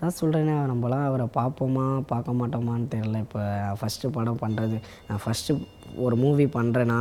[0.00, 3.40] அதான் சொல்கிறேனே நம்மளாம் அவரை பார்ப்போமா பார்க்க மாட்டோமான்னு தெரில இப்போ
[3.78, 4.76] ஃபஸ்ட்டு படம் பண்ணுறது
[5.08, 5.56] நான் ஃபஸ்ட்டு
[5.96, 7.00] ஒரு மூவி பண்ணுறேன்னா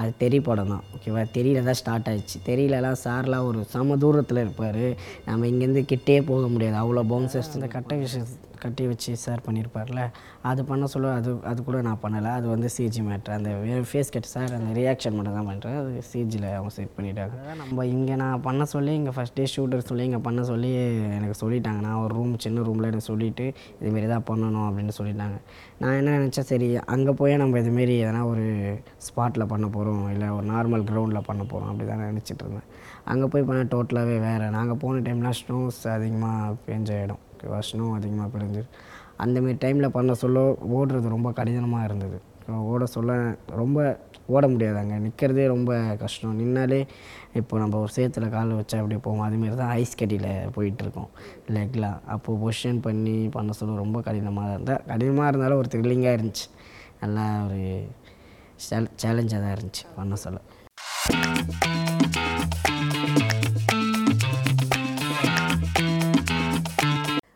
[0.00, 2.38] அது தெரி படம் தான் ஓகேவா தெரியல தான் ஸ்டார்ட் ஆயிடுச்சு.
[2.50, 4.84] தெரியலலாம் சார்லாம் ஒரு சம தூரத்தில் இருப்பார்.
[5.28, 6.78] நம்ம இங்கேருந்து கிட்டே போக முடியாது.
[6.84, 8.32] அவ்வளோ பவுன்சர்ஸ் இந்த கட்ட விஷயம்
[8.62, 10.00] கட்டி வச்சு சார் பண்ணியிருப்பார்ல
[10.48, 12.30] அது பண்ண சொல்ல அது அது கூட நான் பண்ணலை.
[12.38, 13.50] அது வந்து சிஜி மேட்ரு அந்த
[13.90, 17.34] ஃபேஸ் கட் சார் அந்த ரியாக்ஷன் மட்டும் தான் பண்ணுறேன் அது சிஜியில் அவங்க செட் பண்ணிட்டாங்க.
[17.60, 20.70] நம்ம இங்கே நான் பண்ண சொல்லி இங்கே ஃபஸ்ட் டே ஷூட்டர் சொல்லி இங்கே பண்ண சொல்லி
[21.16, 21.80] எனக்கு சொல்லிட்டாங்க.
[21.86, 23.46] நான் ஒரு ரூம் சின்ன ரூமில் எனக்கு சொல்லிவிட்டு
[23.82, 25.38] இதுமாரி தான் பண்ணணும் அப்படின்னு சொல்லிட்டாங்க.
[25.82, 28.46] நான் என்ன நினச்சேன் சரி அங்கே போய் நம்ம இதுமாரி எதனா ஒரு
[29.08, 29.81] ஸ்பாட்டில் பண்ண போகிறோம்
[30.14, 32.68] இல்லை ஒரு நார்மல் கிரவுண்டில் பண்ண போகிறோம் அப்படி தான் நினச்சிட்டு இருந்தேன்.
[33.12, 34.48] அங்கே போய் பண்ண டோட்டலாகவே வேறு.
[34.56, 37.22] நாங்கள் போன டைம்லாம் ஸ்னோஸ் அதிகமாக பெஞ்ச இடம்.
[37.32, 38.62] ஓகேவா ஸ்னோ அதிகமாக பெஞ்சு
[39.24, 40.40] அந்தமாரி டைமில் பண்ண சொல்ல
[40.76, 42.18] ஓடுறது ரொம்ப கடினமாக இருந்தது.
[42.72, 43.12] ஓட சொல்ல
[43.60, 43.78] ரொம்ப
[44.34, 44.96] ஓட முடியாது அங்கே.
[45.04, 46.36] நிற்கிறதே ரொம்ப கஷ்டம்.
[46.40, 46.78] நின்னாலே
[47.40, 49.24] இப்போ நம்ம ஒரு சேத்துல கால் வச்சா அப்படி போவோம்.
[49.26, 51.10] அதுமாரி தான் ஐஸ் கட்டியில் போயிட்டுருக்கோம்
[51.56, 56.46] லெக்லாம் அப்போது பொசிஷன் பண்ணி பண்ண சொல்ல ரொம்ப கடினமாக இருந்தால் கடினமாக இருந்தாலும் ஒரு த்ரில்லிங்காக இருந்துச்சு.
[57.02, 57.60] நல்லா ஒரு
[58.64, 60.40] சேலஞ்சாக தான் இருந்துச்சு பண்ண சொல்ல.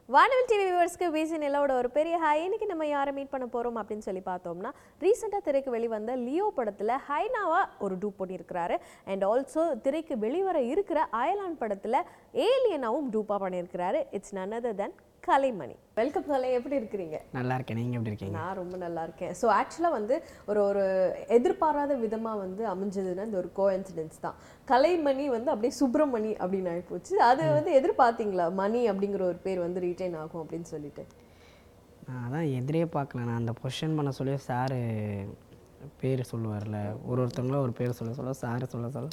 [0.09, 4.07] வானவில் டிவி வியூவர்ஸ்க்கு விசி நிலவோட ஒரு பெரிய ஹாய் இன்னைக்கு நம்ம யாரை மீட் பண்ண போகிறோம் அப்படின்னு
[4.07, 10.61] சொல்லி பார்த்தோம்னா ரீசெண்டாக திரைக்கு வெளிவந்த லியோ படத்தில் ஹைனாவா ஒரு டூப் பண்ணியிருக்கிறாரு அண்ட் ஆல்சோ திரைக்கு வெளிவர
[10.67, 11.99] இருக்கிற அயலான் படத்தில்
[12.47, 14.95] ஏலியனாவும் டூப்பாக பண்ணியிருக்கிறாரு it's none other than
[15.29, 15.75] Kalaimani.
[15.99, 17.17] Welcome Kalai எப்படி இருக்கிறீங்க?
[17.37, 17.79] நல்லா இருக்கேன்.
[17.81, 18.37] நீங்கள் எப்படி இருக்கீங்க?
[18.41, 19.33] நான் ரொம்ப நல்லா இருக்கேன்.
[19.41, 20.15] ஸோ ஆக்சுவலாக வந்து
[20.51, 20.85] ஒரு ஒரு
[21.37, 24.37] எதிர்பாராத விதமாக வந்து அமைஞ்சதுன்னா இந்த ஒரு கோஇன்சிடென்ஸ் தான்.
[24.73, 28.47] கலைமணி வந்து அப்படியே சுப்பிரமணி அப்படின்னு ஆகிப்போச்சு அது வந்து எதிர்பார்த்தீங்களா?
[28.63, 31.05] மணி அப்படிங்கிற ஒரு பேர் வந்து ரீட்டைன் ஆகும் அப்படின்னு சொல்லிட்டு.
[32.09, 33.27] நான் அதான் எதிரே பார்க்கல.
[33.29, 34.81] நான் அந்த பொசிஷன் பண்ண சொல்லி சாரு
[36.03, 36.79] பேர் சொல்லுவார்ல
[37.11, 39.09] ஒரு ஒருத்தவங்களும் ஒரு பேர் சொல்ல சொல்ல சார் சொல்ல சொல்ல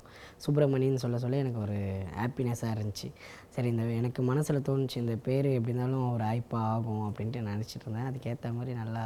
[0.45, 1.79] சுப்பிரமணின்னு சொல்ல சொல்ல எனக்கு ஒரு
[2.19, 3.09] ஹாப்பினஸ்ஸாக இருந்துச்சு.
[3.55, 8.09] சரி இந்த எனக்கு மனசில் தோணுச்சு இந்த பேர் எப்படி இருந்தாலும் ஒரு ஹைப்பாக ஆகும் அப்படின்ட்டு நினச்சிட்டு இருந்தேன்.
[8.11, 9.05] அதுக்கேற்ற மாதிரி நல்லா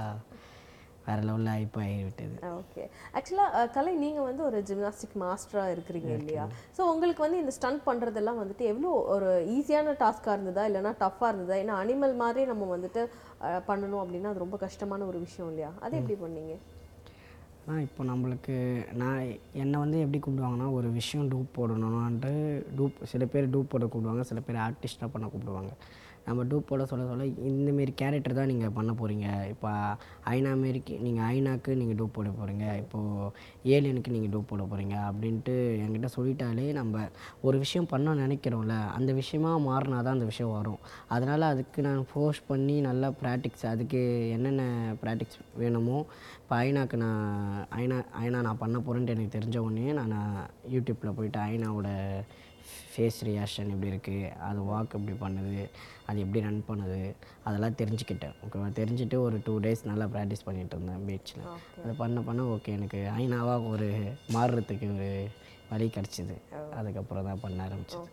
[1.08, 2.38] வேறு லெவலில் ஹைப் ஆகி விட்டது.
[2.62, 2.84] ஓகே
[3.18, 6.46] ஆக்சுவலாக கலை நீங்கள் வந்து ஒரு ஜிம்னாஸ்டிக் மாஸ்டராக இருக்கிறீங்க இல்லையா?
[6.78, 10.66] ஸோ உங்களுக்கு வந்து இந்த ஸ்டண்ட் பண்ணுறதெல்லாம் வந்துட்டு எவ்வளோ ஒரு ஈஸியான டாஸ்க்காக இருந்ததா?
[10.70, 11.60] இல்லைனா டஃப்பாக இருந்ததா?
[11.64, 13.04] ஏன்னா அனிமல் மாதிரி நம்ம வந்துட்டு
[13.70, 15.72] பண்ணணும் அப்படின்னா அது ரொம்ப கஷ்டமான ஒரு விஷயம் இல்லையா?
[15.86, 16.56] அது எப்படி பண்ணீங்க?
[17.68, 18.54] ஆனால் இப்போ நம்மளுக்கு
[18.94, 19.22] நான்
[19.54, 22.32] என்னை வந்து எப்படி கூப்பிடுவாங்கன்னா ஒரு விஷயம் டூப் போடணும்ன்ட்டு
[22.78, 25.72] டூப் சில பேர் டூப் போட கூப்பிடுவாங்க சில பேர் ஆர்டிஸ்டாக பண்ண கூப்பிடுவாங்க.
[26.28, 29.70] நம்ம டூப் போட சொல்ல சொல்ல இந்தமாரி கேரக்டர் தான் நீங்கள் பண்ண போகிறீங்க இப்போ
[30.32, 33.30] ஐநா மாரிக்கு நீங்கள் ஐநாக்கு நீங்கள் டூப் போட போகிறீங்க இப்போது
[33.70, 37.06] ஏலியனுக்கு நீங்கள் டூப் போட போகிறீங்க அப்படின்ட்டு என்கிட்ட சொல்லிட்டாலே நம்ம
[37.42, 40.82] ஒரு விஷயம் பண்ண நினைக்கிறோம்ல அந்த விஷயமா மாறினா தான் அந்த விஷயம் வரும்.
[41.10, 44.02] அதனால் அதுக்கு நான் ஃபோர்ஸ் பண்ணி நல்லா ப்ராக்டிக்ஸ் அதுக்கு
[44.36, 44.64] என்னென்ன
[45.02, 45.98] ப்ராக்டிக்ஸ் வேணுமோ
[46.42, 47.24] இப்போ ஐநாக்கு நான்
[47.78, 50.20] ஐநா ஐநா நான் பண்ண போகிறேன்ட்டு எனக்கு தெரிஞ்ச உடனே நான்
[50.70, 51.90] யூடியூப்பில் போயிட்டு ஐநாவோட
[52.98, 55.64] ஃபேஸ் ரியாக்ஷன் எப்படி இருக்குது அது வாக் எப்படி பண்ணுது
[56.10, 57.02] அது எப்படி ரன் பண்ணுது
[57.48, 58.36] அதெல்லாம் தெரிஞ்சுக்கிட்டேன்.
[58.46, 61.44] ஓகேவா தெரிஞ்சுட்டு ஒரு டூ டேஸ் நல்லா ப்ராக்டிஸ் பண்ணிகிட்டு இருந்தேன் பீச்சில்
[61.84, 63.90] அது பண்ண பண்ண ஓகே எனக்கு ஐநாவாக ஒரு
[64.38, 65.10] மாறுறதுக்கு ஒரு
[65.72, 66.36] வழி கிடச்சிது.
[66.80, 68.10] அதுக்கப்புறம் தான் பண்ண ஆரம்பிச்சது.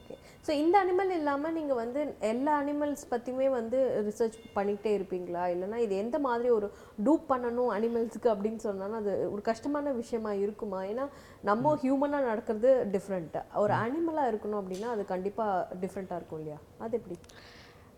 [0.47, 2.01] ஸோ இந்த அனிமல் இல்லாமல் நீங்கள் வந்து
[2.31, 3.79] எல்லா அனிமல்ஸ் பற்றியுமே வந்து
[4.09, 5.43] ரிசர்ச் பண்ணிக்கிட்டே இருப்பீங்களா?
[5.53, 6.67] இல்லைன்னா இது எந்த மாதிரி ஒரு
[7.07, 10.81] டூப் பண்ணணும் அனிமல்ஸுக்கு அப்படின்னு சொன்னாலும் அது ஒரு கஷ்டமான விஷயமா இருக்குமா?
[10.91, 11.07] ஏன்னா
[11.51, 16.61] நம்ம ஹியூமனாக நடக்கிறது டிஃப்ரெண்ட்டாக ஒரு அனிமலாக இருக்கணும் அப்படின்னா அது கண்டிப்பாக டிஃப்ரெண்ட்டாக இருக்கும் இல்லையா?
[16.85, 17.19] அது எப்படி?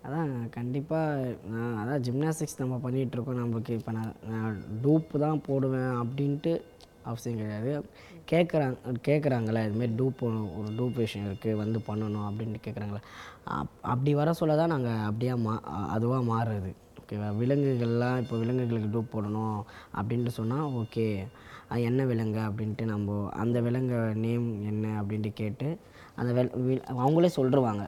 [0.07, 3.41] அதான் கண்டிப்பாக நான் அதான் ஜிம்னாஸ்டிக்ஸ் நம்ம பண்ணிகிட்டு இருக்கோம்.
[3.43, 6.53] நம்மளுக்கு இப்போ நான் நான் டூப்பு தான் போடுவேன் அப்படின்ட்டு
[7.07, 7.73] அவசியம் கிடையாது
[8.29, 10.23] கேட்குறாங்க கேட்குறாங்களே இதுமாரி டூப்
[10.57, 13.03] ஒரு டூப் விஷயம் இருக்குது வந்து பண்ணணும் அப்படின்ட்டு கேட்குறாங்களே
[13.53, 15.55] அப் அப்படி வர சொல்ல தான் நாங்கள் அப்படியே மா
[15.91, 19.59] அதுவாக மாறுறது ஓகேவா விலங்குகள்லாம் இப்போ விலங்குகளுக்கு டூப் போடணும்
[19.95, 21.07] அப்படின்ட்டு சொன்னால் ஓகே
[21.69, 25.69] அது என்ன விலங்கு அப்படின்ட்டு நம்ம அந்த விலங்கு நேம் என்ன அப்படின்ட்டு கேட்டு
[26.17, 27.85] அந்த வில் அவங்களே சொல்லிடுவாங்க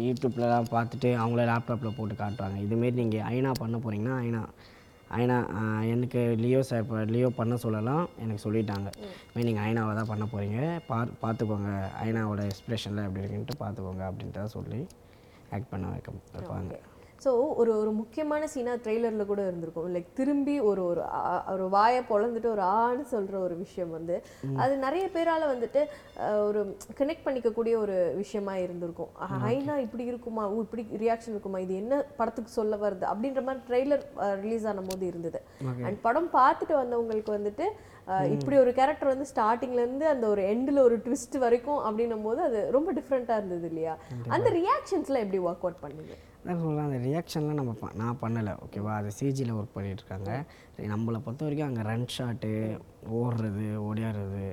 [0.00, 4.42] யூடியூப்லலாம் பார்த்துட்டு அவங்களே லேப்டாப்பில் போட்டு காட்டுவாங்க இதுமாரி நீங்கள் ஐநா பண்ண போகிறீங்கன்னா ஐநா
[5.18, 5.36] ஐனா
[5.92, 8.04] எனக்கு லியோ சார் இப்போ லியோ பண்ண சொல்லலாம்.
[8.22, 8.88] எனக்கு சொல்லிட்டாங்க.
[9.22, 10.58] இதுமாரி நீங்கள் ஐனாவை தான் பண்ண போகிறீங்க
[10.90, 11.72] பார் பார்த்துக்கோங்க
[12.06, 14.80] ஐனாவோட எக்ஸ்ப்ரெஷனில் எப்படி இருக்குன்ட்டு பார்த்துக்கோங்க அப்படின்ட்டு தான் சொல்லி
[15.56, 16.74] ஆக்ட் பண்ண வைக்க வைப்பாங்க.
[17.24, 19.88] ஸோ ஒரு ஒரு முக்கியமான சீனாக ட்ரெய்லரில் கூட இருந்திருக்கும்.
[19.94, 21.02] லைக் திரும்பி ஒரு ஒரு
[21.54, 24.16] ஒரு வாயை பொழந்துட்டு ஒரு ஆன்னு சொல்கிற ஒரு விஷயம் வந்து
[24.62, 25.82] அது நிறைய பேரால் வந்துட்டு
[26.48, 26.60] ஒரு
[27.00, 29.12] கனெக்ட் பண்ணிக்கக்கூடிய ஒரு விஷயமா இருந்திருக்கும்.
[29.52, 30.44] ஐனா இப்படி இருக்குமா?
[30.52, 31.60] ஓ இப்படி ரியாக்ஷன் இருக்குமா?
[31.66, 33.06] இது என்ன படத்துக்கு சொல்ல வருது?
[33.12, 34.04] அப்படின்ற மாதிரி ட்ரெய்லர்
[34.44, 35.40] ரிலீஸ் ஆன போது இருந்தது.
[35.86, 37.66] அண்ட் படம் பார்த்துட்டு வந்தவங்களுக்கு வந்துட்டு
[38.36, 39.28] இப்படி ஒரு கேரக்டர் வந்து
[39.82, 43.94] இருந்து அந்த ஒரு எண்டில் ஒரு ட்விஸ்ட் வரைக்கும் அப்படின்னும் போது அது ரொம்ப டிஃப்ரெண்ட்டாக இருந்தது இல்லையா?
[44.36, 46.16] அந்த ரியாக்ஷன்ஸ்லாம் எப்படி ஒர்க் அவுட் பண்ணுங்க?
[46.42, 48.52] அதான் சொல்கிறேன் அந்த ரியாக்ஷன்லாம் நம்ம ப- நான் பண்ணலை.
[48.64, 50.30] ஓகேவா அது சிஜியில் ஒர்க் பண்ணிகிட்ருக்காங்க
[50.88, 52.50] நம்மளை பொறுத்த வரைக்கும் அங்கே ரன் ஷாட்டு
[53.16, 54.44] ஓடுறது ஓடியாடுறது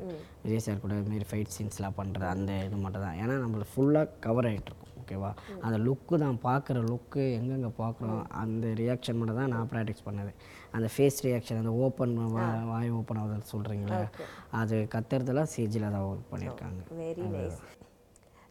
[0.43, 3.17] விஜய் சார் கூட இதுமாரி ஃபைட் சீன்ஸ்லாம் பண்ணுறது அந்த இது மட்டும் தான்.
[3.21, 5.29] ஏன்னா நம்மளுக்கு ஃபுல்லாக கவர் ஆகிட்ருக்கும் ஓகேவா
[5.61, 10.31] அந்த லுக்கு தான் பார்க்குற லுக்கு எங்கெங்கே பார்க்குறோம் அந்த ரியாக்ஷன் மட்டும் தான் நான் ப்ராக்டிஸ் பண்ணது.
[10.71, 12.15] அந்த ஃபேஸ் ரியாக்ஷன் அந்த ஓப்பன்
[12.69, 14.01] வாய் ஓப்பன் ஆகுதுன்னு சொல்கிறீங்களே
[14.53, 16.81] அது கத்துறதுலாம் சிஜியில் தான் ஒர்க் பண்ணியிருக்காங்க.
[16.99, 17.59] வெரி நைஸ்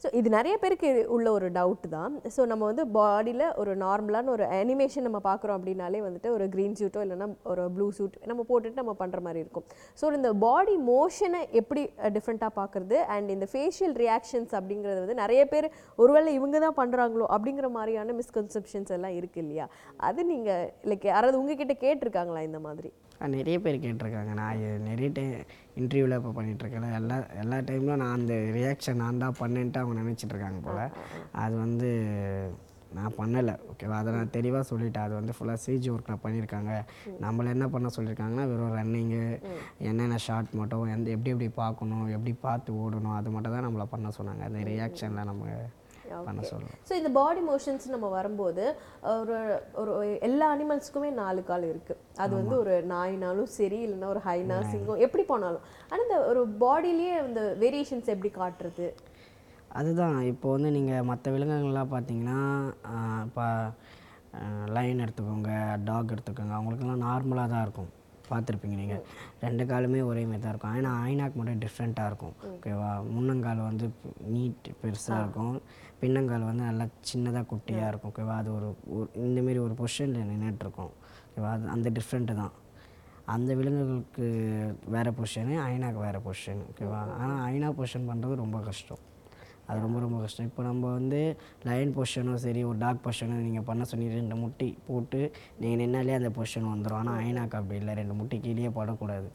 [0.07, 2.13] ஸோ இது நிறைய பேருக்கு உள்ள ஒரு டவுட் தான்.
[2.35, 7.01] ஸோ நம்ம வந்து பாடியில் ஒரு நார்மலான ஒரு அனிமேஷன் நம்ம பார்க்குறோம் அப்படின்னாலே வந்துட்டு ஒரு க்ரீன் சூட்டோ
[7.05, 9.65] இல்லைன்னா ஒரு ப்ளூ சூட் நம்ம போட்டுட்டு நம்ம பண்ணுற மாதிரி இருக்கும்.
[10.01, 11.83] ஸோ இந்த பாடி மோஷனை எப்படி
[12.17, 15.69] டிஃப்ரெண்ட்டாக பார்க்குறது அண்ட் இந்த ஃபேஷியல் ரியாக்ஷன்ஸ் அப்படிங்கிறது வந்து நிறைய பேர்
[16.03, 19.67] ஒருவேளை இவங்க தான் பண்ணுறாங்களோ அப்படிங்கிற மாதிரியான மிஸ்கன்செப்ஷன்ஸ் எல்லாம் இருக்குது இல்லையா?
[20.11, 22.93] அது நீங்கள் லைக் யாராவது உங்ககிட்ட கேட்டிருக்காங்களா இந்த மாதிரி?
[23.37, 24.33] நிறைய பேர் கேட்டிருக்காங்க.
[24.41, 25.35] நான் நிறைய டைம்
[25.81, 30.85] இன்டர்வியூவில் இப்போ பண்ணிகிட்ருக்கேன் எல்லா எல்லா டைம்லும் நான் அந்த ரியாக்ஷன் நான் தான் பண்ணேன்ட்டு அவங்க நினச்சிட்ருக்காங்க போல்.
[31.45, 31.91] அது வந்து
[32.97, 33.55] நான் பண்ணலை.
[33.71, 35.07] ஓகேவா அதை நான் தெளிவாக சொல்லிட்டேன்.
[35.07, 36.73] அது வந்து ஃபுல்லாக சிஜி ஒர்க்கில் பண்ணியிருக்காங்க.
[37.25, 39.25] நம்மளை என்ன பண்ண சொல்லியிருக்காங்கன்னா வெறும் ரன்னிங்கு
[39.89, 44.13] என்னென்ன ஷார்ட் மட்டும் எந்த எப்படி எப்படி பார்க்கணும் எப்படி பார்த்து ஓடணும் அது மட்டும் தான் நம்மளை பண்ண
[44.19, 44.45] சொன்னாங்க.
[44.51, 45.45] அந்த ரியாக்ஷனில் நம்ம
[46.29, 48.65] பண்ண சொல்லணும் ஸோ இந்த பாடி மோஷன்ஸ் நம்ம வரும்போது
[49.21, 49.37] ஒரு
[49.83, 49.93] ஒரு
[50.29, 55.25] எல்லா அனிமல்ஸ்க்குமே நாலு கால் இருக்குது அது வந்து ஒரு நாய்னாலும் சரி இல்லைன்னா ஒரு ஹைனா சிங்கம் எப்படி
[55.33, 55.67] போனாலும்.
[55.91, 58.89] ஆனால் இந்த ஒரு பாடியிலேயே இந்த வேரியேஷன்ஸ் எப்படி காட்டுறது?
[59.81, 60.19] அதுதான்.
[60.33, 62.41] இப்போ வந்து நீங்கள் மற்ற விலங்குகள்லாம் பார்த்தீங்கன்னா
[63.27, 63.47] இப்போ
[64.77, 65.53] லைன் எடுத்துக்கோங்க
[65.89, 67.91] டாக் எடுத்துக்கோங்க அவங்களுக்கெல்லாம் நார்மலாக தான் இருக்கும்.
[68.31, 69.03] பார்த்துருப்பீங்க நீங்கள்
[69.45, 70.75] ரெண்டு காலுமே ஒரே மாதிரி தான் இருக்கும்.
[70.77, 72.35] ஆனால் ஐநாக்கு மட்டும் டிஃப்ரெண்ட்டாக இருக்கும்.
[72.53, 73.89] ஓகேவா முன்னங்கால் வந்து
[74.35, 75.57] நீட் பெருசாக இருக்கும்.
[76.03, 78.13] பின்னங்கால் வந்து நல்லா சின்னதாக குட்டியாக இருக்கும்.
[78.15, 78.69] ஓகேவா அது ஒரு
[78.99, 80.95] ஒரு இந்தமாரி ஒரு பொசிஷனில் நின்றுட்டுருக்கும்
[81.29, 82.55] ஓகேவா அது அந்த டிஃப்ரெண்ட்டு தான்.
[83.35, 84.27] அந்த விலங்குகளுக்கு
[84.95, 89.03] வேறு பொசிஷனு ஐநாக்கு வேறு பொசிஷன் ஓகேவா ஆனால் ஐநா பொசிஷன் பண்ணுறது ரொம்ப கஷ்டம்.
[89.69, 90.49] அது ரொம்ப ரொம்ப கஷ்டம்.
[90.51, 91.21] இப்போ நம்ம வந்து
[91.69, 95.21] லைன் பொசிஷனும் சரி ஒரு டாக் பொசிஷனும் நீங்கள் பண்ண சொன்னி ரெண்டு முட்டி போட்டு
[95.61, 97.95] நீங்கள் நின்னாலே அந்த பொசிஷன் வந்துடும் ஆனால் ஐநாக்கு அப்படி இல்லை.
[98.01, 99.29] ரெண்டு முட்டி கீழே படக்கூடாது.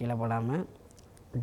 [0.00, 0.66] கீழே படாமல்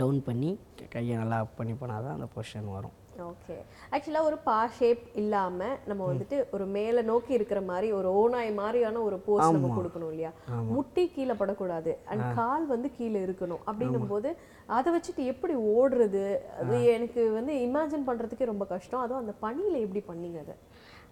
[0.01, 0.51] டவுன் பண்ணி
[0.93, 2.97] கையை நல்லா அப் பண்ணி பண்ணால் தான் அந்த பொசிஷன் வரும்.
[3.31, 3.55] ஓகே
[3.95, 9.01] ஆக்சுவலாக ஒரு பா ஷேப் இல்லாமல் நம்ம வந்துட்டு ஒரு மேலே நோக்கி இருக்கிற மாதிரி ஒரு ஓனாய் மாதிரியான
[9.07, 10.31] ஒரு போஸ் நம்ம கொடுக்கணும் இல்லையா?
[10.75, 11.91] முட்டி கீழே படக்கூடாது.
[12.11, 13.61] அண்ட் கால் வந்து கீழே இருக்கணும்.
[13.69, 14.31] அப்படின்னும் போது
[14.77, 16.25] அதை வச்சுட்டு எப்படி ஓடுறது?
[16.61, 19.03] அது எனக்கு வந்து இமேஜின் பண்ணுறதுக்கே ரொம்ப கஷ்டம்.
[19.05, 20.57] அதுவும் அந்த பனியில் எப்படி பண்ணீங்க அதை?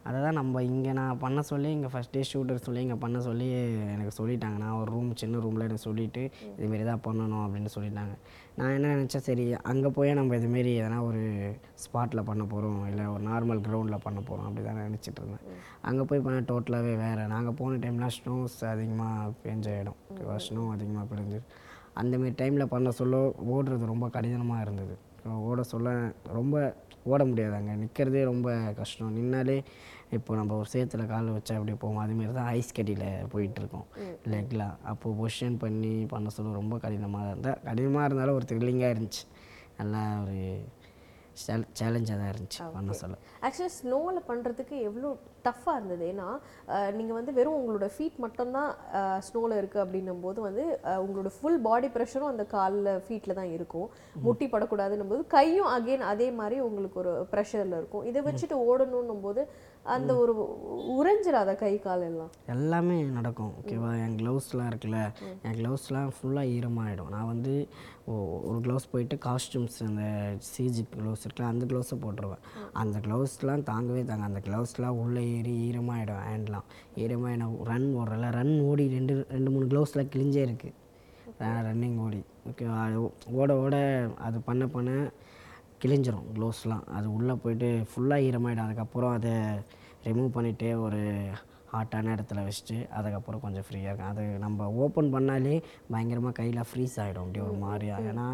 [0.09, 3.47] அதை தான் நம்ம இங்கே நான் பண்ண சொல்லி இங்கே ஃபஸ்ட் டே ஷூட்டர் சொல்லி இங்கே பண்ண சொல்லி
[3.95, 4.57] எனக்கு சொல்லிட்டாங்க.
[4.63, 6.23] நான் ஒரு ரூம் சின்ன ரூமில் எனக்கு சொல்லிவிட்டு
[6.59, 8.13] இதுமாரி தான் பண்ணணும் அப்படின்னு சொல்லிட்டாங்க.
[8.59, 11.21] நான் என்ன நினச்சேன் சரி அங்கே போய் நம்ம இதுமாரி எதனா ஒரு
[11.83, 15.45] ஸ்பாட்டில் பண்ண போகிறோம் இல்லை ஒரு நார்மல் கிரவுண்டில் பண்ண போகிறோம் அப்படி தான் நினச்சிட்டு இருந்தேன்.
[15.89, 17.25] அங்கே போய் பண்ண டோட்டலாகவே வேறு.
[17.35, 19.99] நாங்கள் போன டைம்லாம் ஸ்னோஸ் அதிகமாக பெஞ்ச இடம்.
[20.47, 21.41] ஸ்னோ அதிகமாக பெஞ்சு.
[21.99, 23.15] அந்தமாரி டைமில் பண்ண சொல்ல
[23.55, 24.95] ஓடுறது ரொம்ப கடினமாக இருந்தது.
[25.49, 25.89] ஓட சொல்ல
[26.39, 26.55] ரொம்ப
[27.11, 27.73] ஓட முடியாது அங்கே.
[27.83, 28.47] நிற்கிறதே ரொம்ப
[28.79, 29.15] கஷ்டம்.
[29.17, 29.57] நின்னாலே
[30.17, 33.87] இப்போ நம்ம ஒரு சேத்துல கால் வச்சா எப்படி போவோம் அதுமாரி தான் ஐஸ் கட்டியில் போயிட்டுருக்கோம்
[34.33, 39.23] லெக்லாம் அப்போது பொசிஷன் பண்ணி பண்ண சொல்ல ரொம்ப கடினமாக இருந்தால் கடினமாக இருந்தாலும் ஒரு த்ரில்லிங்காக இருந்துச்சு.
[39.79, 40.37] நல்லா ஒரு
[41.79, 43.15] சேலஞ்சாக தான் இருந்துச்சு பண்ண சொல்ல.
[43.45, 45.09] ஆக்சுவலாக ஸ்னோவில் பண்ணுறதுக்கு எவ்வளோ
[45.47, 46.03] டஃப்பாக இருந்தது?
[46.11, 46.27] ஏன்னா
[46.97, 48.71] நீங்கள் வந்து வெறும் உங்களோட ஃபீட் மட்டும்தான்
[49.27, 50.65] ஸ்னோவில் இருக்குது அப்படின்னும் போது வந்து
[51.05, 53.87] உங்களோட ஃபுல் பாடி ப்ரெஷரும் அந்த காலில் ஃபீட்டில் தான் இருக்கும்.
[54.25, 58.05] முட்டி படக்கூடாதுன்னும் போது கையும் அகைன் அதே மாதிரி உங்களுக்கு ஒரு ப்ரெஷரில் இருக்கும்.
[58.11, 59.43] இதை வச்சுட்டு ஓடணுன்னும் போது
[59.85, 60.33] அந்த ஒரு
[60.95, 62.31] உறைஞ்சிடாத கை கால் எல்லாம்?
[62.45, 63.89] எல்லாமே நடக்கும் ஓகேவா?
[64.03, 64.99] என் க்ளவுஸ்லாம் இருக்குல்ல
[65.45, 67.53] என் க்ளவுஸ்லாம் ஃபுல்லாக ஈரமாகிடும் நான் வந்து
[68.47, 70.03] ஒரு க்ளவுஸ் போயிட்டு காஸ்டியூம்ஸ் அந்த
[70.49, 72.43] சிஜி க்ளவுஸ் இருக்குல்ல அந்த க்ளவுஸை போட்டுருவேன்.
[72.73, 76.67] அந்த க்ளவுஸ்லாம் தாங்கவே தாங்க அந்த க்ளவுஸ்லாம் உள்ளே ஏறி ஈரமாகிடும் ஹேண்ட்லாம்
[77.35, 80.77] என்ன ரன் ஓடுறல ரன் ஓடி ரெண்டு ரெண்டு மூணு க்ளவுஸில் கிழிஞ்சே இருக்குது
[81.67, 82.79] ரன்னிங் ஓடி ஓகேவா?
[83.33, 83.75] ஓட ஓட
[84.19, 84.89] அது பண்ண பண்ண
[85.83, 86.83] கிழிஞ்சிரும் க்ளோஸ்லாம்.
[86.97, 88.67] அது உள்ளே போயிட்டு ஃபுல்லாக ஈரமாயிடும்.
[88.67, 89.33] அதுக்கப்புறம் அதை
[90.09, 90.99] ரிமூவ் பண்ணிவிட்டு ஒரு
[91.73, 94.11] ஹாட்டான இடத்துல வச்சுட்டு அதுக்கப்புறம் கொஞ்சம் ஃப்ரீயாக இருக்கும்.
[94.13, 95.53] அது நம்ம ஓப்பன் பண்ணாலே
[95.91, 98.25] பயங்கரமாக கையில் ஃப்ரீஸ் ஆகிடும் அப்படி ஒரு மாதிரியா ஏன்னா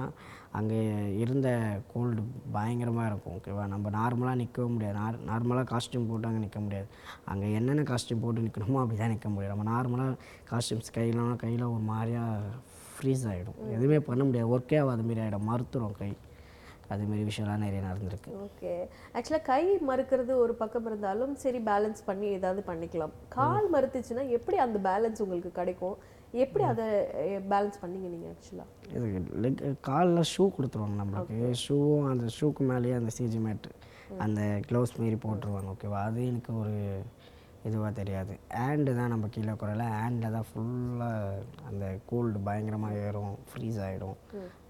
[0.60, 0.80] அங்கே
[1.24, 1.48] இருந்த
[1.92, 2.22] கோல்டு
[2.56, 3.36] பயங்கரமாக இருக்கும்.
[3.38, 4.98] ஓகேவா நம்ம நார்மலாக நிற்கவும் முடியாது.
[5.02, 6.88] நார் நார்மலாக காஸ்டியூம் போட்டு அங்கே நிற்க முடியாது.
[7.34, 9.54] அங்கே என்னென்ன காஸ்டியூம் போட்டு நிற்கணுமோ அப்படி தான் நிற்க முடியும்.
[9.56, 10.16] நம்ம நார்மலாக
[10.52, 12.24] காஸ்டியூம்ஸ் கையிலலாம் கையில் ஒரு மாதிரியா
[12.96, 14.52] ஃப்ரீஸ் ஆகிடும் எதுவுமே பண்ண முடியாது.
[14.56, 16.12] ஒர்க்கே ஆகாத மாரி ஆகிடும் மறுத்துரும் கை.
[16.94, 18.32] அதுமாரி விஷயம்லாம் நிறைய நடந்திருக்கு.
[18.46, 18.74] ஓகே.
[19.16, 23.16] ஆக்சுவலாக கை மறுக்கிறது ஒரு பக்கம் இருந்தாலும் சரி பேலன்ஸ் பண்ணி ஏதாவது பண்ணிக்கலாம்.
[23.38, 25.98] கால் மறுத்துச்சுன்னா எப்படி அந்த பேலன்ஸ் உங்களுக்கு கிடைக்கும்?
[26.44, 26.86] எப்படி அதை
[27.52, 31.38] பேலன்ஸ் பண்ணீங்க நீங்கள் ஆக்சுவலாக இது லெக் காலில் ஷூ கொடுத்துருவாங்க நம்மளுக்கு.
[31.66, 33.70] ஷூவும் அந்த ஷூக்கு மேலேயே அந்த சிஜி மேட்
[34.26, 36.02] அந்த க்ளவுஸ் மாரி போட்டுருவாங்க ஓகேவா?
[36.10, 36.76] அது எனக்கு ஒரு
[37.68, 38.34] இதுவாக தெரியாது.
[38.58, 39.86] ஹேண்டு தான் நம்ம கீழே குறையில.
[39.98, 44.18] ஹேண்டில் தான் ஃபுல்லாக அந்த கோல்டு பயங்கரமாக ஏறும் ஃப்ரீஸ் ஆகிடும்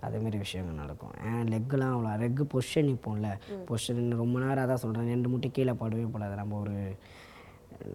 [0.07, 1.13] அதேமாரி விஷயங்கள் நடக்கும்.
[1.25, 3.29] ஹேண்ட் லெக்கெலாம் அவ்வளோ லெக்கு பொஷன் நிற்போம்ல
[3.69, 6.35] பொஷன் ரொம்ப நேரம் அதான் சொல்கிறேன் ரெண்டு முட்டி கீழே படவே படாது.
[6.41, 6.75] நம்ம ஒரு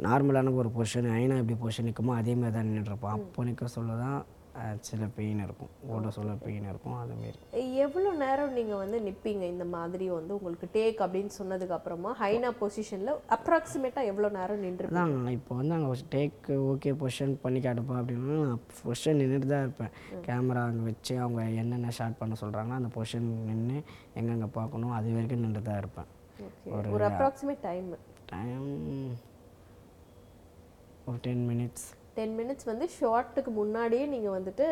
[0.06, 4.20] நார்மலான ஒரு பொசிஷன் ஐனா எப்படி பொசிஷன் நிற்குமோ அதே மாதிரி தான் நின்றுருப்போம் அப்போ நிற்க சொல்ல தான்
[4.88, 5.70] சில பெயின் இருக்கும்.
[5.92, 6.96] ஓட சொல்ல பெயின் இருக்கும்.
[7.02, 7.38] அதுமாரி
[7.84, 13.12] எவ்வளோ நேரம் நீங்கள் வந்து நிற்பீங்க இந்த மாதிரி வந்து உங்களுக்கு டேக் அப்படின்னு சொன்னதுக்கு அப்புறமா ஹைனா பொசிஷனில்
[13.36, 18.62] அப்ராக்சிமேட்டாக எவ்வளோ நேரம் நின்று அதான் இப்போ வந்து அங்கே டேக்கு ஓகே பொசிஷன் பண்ணி காட்டுப்பா அப்படின்னா நான்
[18.82, 19.92] பொசிஷன் நின்றுட்டு தான் இருப்பேன்.
[20.28, 23.80] கேமரா அங்கே வச்சு அவங்க என்னென்ன ஷாட் பண்ண சொல்கிறாங்களோ அந்த பொசிஷன் நின்று
[24.20, 26.10] எங்கெங்கே பார்க்கணும் அது வரைக்கும் நின்று தான் இருப்பேன்.
[26.96, 27.90] ஒரு அப்ராக்சிமேட் டைம்.
[28.34, 28.70] டைம்
[31.08, 31.88] ஒரு டென் மினிட்ஸ்.
[32.16, 34.66] டென் மினிட்ஸ் வந்து ஷார்ட்டுக்கு முன்னாடியே நீங்கள் வந்துட்டு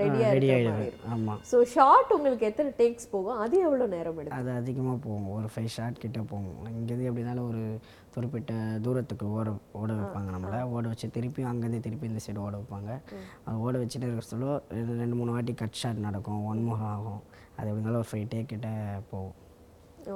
[0.00, 1.12] ரெடியாக ரெடி இருக்கிற இருக்கும்.
[1.14, 3.40] ஆமாம் ஸோ ஷார்ட் உங்களுக்கு எத்தனை டேக்ஸ் போகும்?
[3.44, 4.38] அது எவ்வளோ நேரம் எடுக்கும்?
[4.40, 5.28] அது அதிகமாக போகும்.
[5.38, 6.60] ஒரு ஃபைவ் ஷாட் கிட்ட போகும்.
[6.78, 7.64] இங்கேருந்து எப்படினாலும் ஒரு
[8.14, 8.52] குறிப்பிட்ட
[8.84, 9.48] தூரத்துக்கு ஓட
[9.80, 10.60] ஓட வைப்பாங்க நம்மளை.
[10.76, 12.92] ஓட வச்சு திருப்பி அங்கேருந்து திருப்பி இந்த சைடு ஓட வைப்பாங்க.
[13.46, 16.40] அது ஓட வச்சுட்டு இருக்க சொல்ல ரெண்டு ரெண்டு மூணு வாட்டி கட் ஷாட் நடக்கும்.
[16.52, 17.22] ஒன் மோர் ஆகும்.
[17.58, 18.68] அது எப்படினாலும் ஒரு ஃபைவ் டேக் கிட்ட
[19.12, 19.36] போகும்.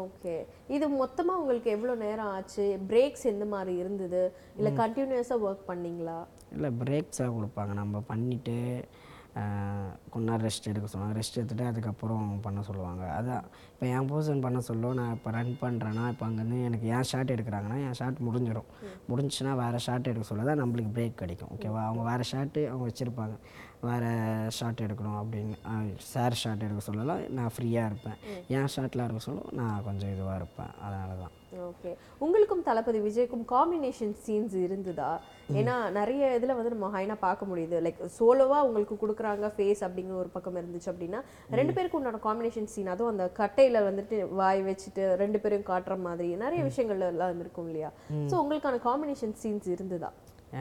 [0.03, 0.35] ஓகே
[0.77, 2.67] இது மொத்தமாக உங்களுக்கு எவ்வளோ நேரம் ஆச்சு?
[2.91, 4.23] பிரேக்ஸ் எந்த மாதிரி இருந்தது?
[4.59, 6.19] இல்லை கண்டினியூஸாக ஒர்க் பண்ணீங்களா?
[6.57, 7.75] இல்லை பிரேக்ஸாக கொடுப்பாங்க.
[7.83, 8.57] நம்ம பண்ணிவிட்டு
[10.13, 11.15] கொஞ்ச நேரம் ரெஸ்ட் எடுக்க சொல்லுவாங்க.
[11.19, 13.05] ரெஸ்ட் எடுத்துகிட்டு அதுக்கப்புறம் பண்ண சொல்லுவாங்க.
[13.19, 14.93] அதான் இப்போ என் போர்ஷன் பண்ண சொல்ல.
[14.99, 18.69] நான் இப்போ ரன் பண்ணுறேன்னா இப்போ அங்கேருந்து எனக்கு என் ஷாட் எடுக்கிறாங்கன்னா என் ஷாட் முடிஞ்சிடும்
[19.11, 21.51] முடிஞ்சுன்னா வேறு ஷாட் எடுக்க சொல்ல தான் நம்மளுக்கு பிரேக் கிடைக்கும்.
[21.57, 23.35] ஓகேவா அவங்க வேறு ஷாட்டு அவங்க வச்சுருப்பாங்க.
[23.89, 24.11] வேறு
[24.57, 25.55] ஷாட் எடுக்கணும் அப்படின்னு
[26.13, 28.19] சார் ஷாட் எடுக்க சொல்லலாம் நான் ஃப்ரீயாக இருப்பேன்.
[28.57, 30.73] என் ஷாட்டில் இருக்க சொல்ல நான் கொஞ்சம் இதுவாக இருப்பேன்.
[30.87, 31.35] அதனால தான்
[31.69, 31.91] ஓகே
[32.25, 35.11] உங்களுக்கும் தளபதி விஜய்க்கும் காம்பினேஷன் சீன்ஸ் இருந்ததா?
[35.59, 37.77] ஏன்னா நிறைய இதில் வந்து நம்ம ஹைனா பார்க்க முடியுது.
[37.87, 41.21] லைக் சோலோவாக உங்களுக்கு கொடுக்குறாங்க ஃபேஸ் அப்படிங்கிற ஒரு பக்கம் இருந்துச்சு அப்படின்னா
[41.61, 46.31] ரெண்டு பேருக்கு உண்டான காம்பினேஷன் சீன் அதுவும் அந்த கட்டையில் வந்துட்டு வாய் வச்சுட்டு ரெண்டு பேரும் காட்டுற மாதிரி
[46.45, 47.93] நிறைய விஷயங்கள்ல எல்லாம் இருக்கும் இல்லையா?
[48.31, 50.11] ஸோ உங்களுக்கான காம்பினேஷன் சீன்ஸ் இருந்ததா?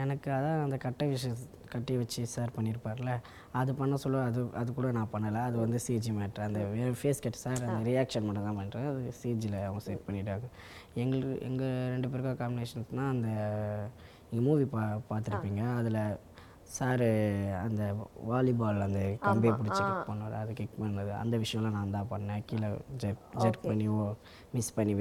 [0.04, 1.36] எனக்கு அதான் அந்த கட்டை விஷயம்
[1.74, 3.12] கட்டி வச்சு சார் பண்ணியிருப்பார்ல
[3.60, 5.40] அது பண்ண சொல்ல அது அது கூட நான் பண்ணலை.
[5.48, 6.60] அது வந்து சிஜி மேட்ரு அந்த
[7.00, 10.48] ஃபேஸ் கட் சார் அந்த ரியாக்ஷன் மட்டும் தான் பண்ணுறேன் அது சிஜியில் அவங்க செட் பண்ணிட்டாங்க.
[11.02, 13.28] எங்களுக்கு எங்கள் ரெண்டு பேருக்கும் காம்பினேஷன்ஸ்னால் அந்த
[14.30, 15.62] நீங்கள் மூவி பா பார்த்துருப்பீங்க.
[15.80, 16.00] அதில்
[16.76, 17.04] சார்
[17.64, 17.82] அந்த
[18.28, 21.10] வாலிபால் அந்த கம்பியை பிடிச்சி கிக் பண்ணது அது கிக் பண்ணது.
[21.22, 22.42] அந்த விஷயம்லாம் நான் தான் பண்ணேன்.
[22.48, 22.68] கீழே
[23.02, 24.06] ஜெர்க் ஜெர்க் பண்ணி ஓ
[24.54, 24.94] மிஸ் பண்ணி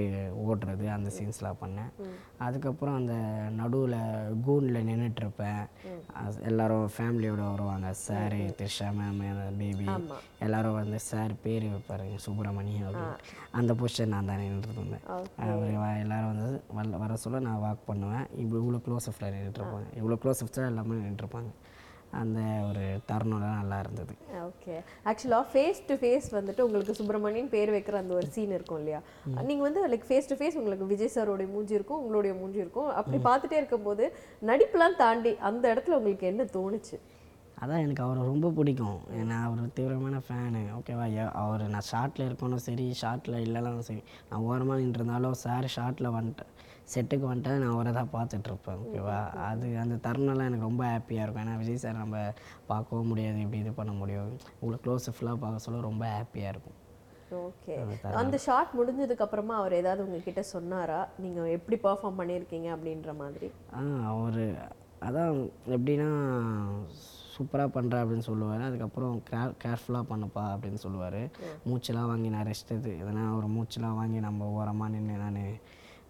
[0.43, 1.89] ஓடுறது அந்த சீன்ஸ்லாம் பண்ணேன்.
[2.45, 3.15] அதுக்கப்புறம் அந்த
[3.59, 3.97] நடுவில்
[4.45, 5.63] கூனில் நின்றுட்டுருப்பேன்
[6.49, 7.89] எல்லாரும் ஃபேமிலியோட வருவாங்க.
[8.05, 9.21] சார் த்ரிஷா மேம்
[9.61, 9.87] பேபி
[10.47, 13.17] எல்லாரும் வந்து சார் பேர் வைப்பாரு சுப்பிரமணியம் அப்படின்னு.
[13.59, 15.05] அந்த பொசிஷன் நான் தான் நின்றுட்டு இருந்தேன்
[15.49, 18.25] அவர் எல்லாரும் வந்து வர வர சொல்ல நான் வாக் பண்ணுவேன்.
[18.43, 19.89] இப்போ இவ்வளோ க்ளோஸ் அஃபில் நின்றுட்டுருப்பாங்க.
[20.01, 21.51] இவ்வளோ க்ளோஸ் அஃப்ஸாக எல்லாமே நின்றுருப்பாங்க
[22.21, 22.39] அந்த
[22.69, 24.13] ஒரு தருணம்லாம் நல்லா இருந்தது.
[24.49, 24.75] ஓகே
[25.09, 28.99] ஆக்சுவலாக ஃபேஸ் டு ஃபேஸ் வந்துட்டு உங்களுக்கு சுப்பிரமணியன் பேர் வைக்கிற அந்த ஒரு சீன் இருக்கும் இல்லையா?
[29.49, 32.91] நீங்கள் வந்து லைக் ஃபேஸ் டு ஃபேஸ் உங்களுக்கு விஜய் சாரோடைய மூஞ்சி இருக்கும் உங்களுடைய மூஞ்சி இருக்கும்.
[33.01, 34.05] அப்படி பார்த்துட்டே இருக்கும்போது
[34.51, 36.97] நடிப்புலாம் தாண்டி அந்த இடத்துல உங்களுக்கு என்ன தோணுச்சு?
[37.63, 39.01] அதான் எனக்கு அவரை ரொம்ப பிடிக்கும்.
[39.19, 41.05] ஏன்னா அவர் தீவிரமான ஃபேனு ஓகேவா
[41.41, 46.52] அவர் நான் ஷார்ட்டில் இருக்கணும் சரி ஷார்ட்டில் இல்லைனாலும் சரி நான் ஓரமாக நின்றுருந்தாலும் சார் ஷார்ட்டில் வந்துட்டேன்.
[46.91, 49.17] செட்டுக்கு வந்துட்டேன் நான் அவரை தான் பார்த்துட்ருப்பேன் ஓகேவா?
[49.49, 51.43] அது அந்த தருணம்லாம் எனக்கு ரொம்ப ஹாப்பியாக இருக்கும்.
[51.45, 52.17] ஏன்னா விஜய் சார் நம்ம
[52.71, 54.31] பார்க்கவும் முடியாது இப்படி இது பண்ண முடியும்.
[54.61, 56.77] இவ்வளோ க்ளோஸ் ஃபுல்லாக பார்க்க சொல்ல ரொம்ப ஹாப்பியாக இருக்கும்.
[57.47, 57.75] ஓகே
[58.21, 60.99] அந்த ஷாட் முடிஞ்சதுக்கு அப்புறமா அவர் ஏதாவது உங்ககிட்ட சொன்னாரா?
[61.23, 63.47] நீங்க எப்படி பெர்ஃபார்ம் பண்ணியிருக்கீங்க அப்படின்ற மாதிரி?
[63.77, 64.43] ஆ அவர்
[65.07, 65.39] அதான்
[65.75, 66.09] எப்படின்னா
[67.35, 68.61] சூப்பராக பண்ணுற அப்படின்னு சொல்லுவார்.
[68.67, 71.21] அதுக்கப்புறம் கேர் கேர்ஃபுல்லாக பண்ணுப்பா அப்படின்னு சொல்லுவார்.
[71.69, 75.41] மூச்செல்லாம் வாங்கி நான் ரெஸ்ட் எது எதனா ஒரு மூச்செல்லாம் வாங்கி நம்ம ஓரமாக நின்று நான்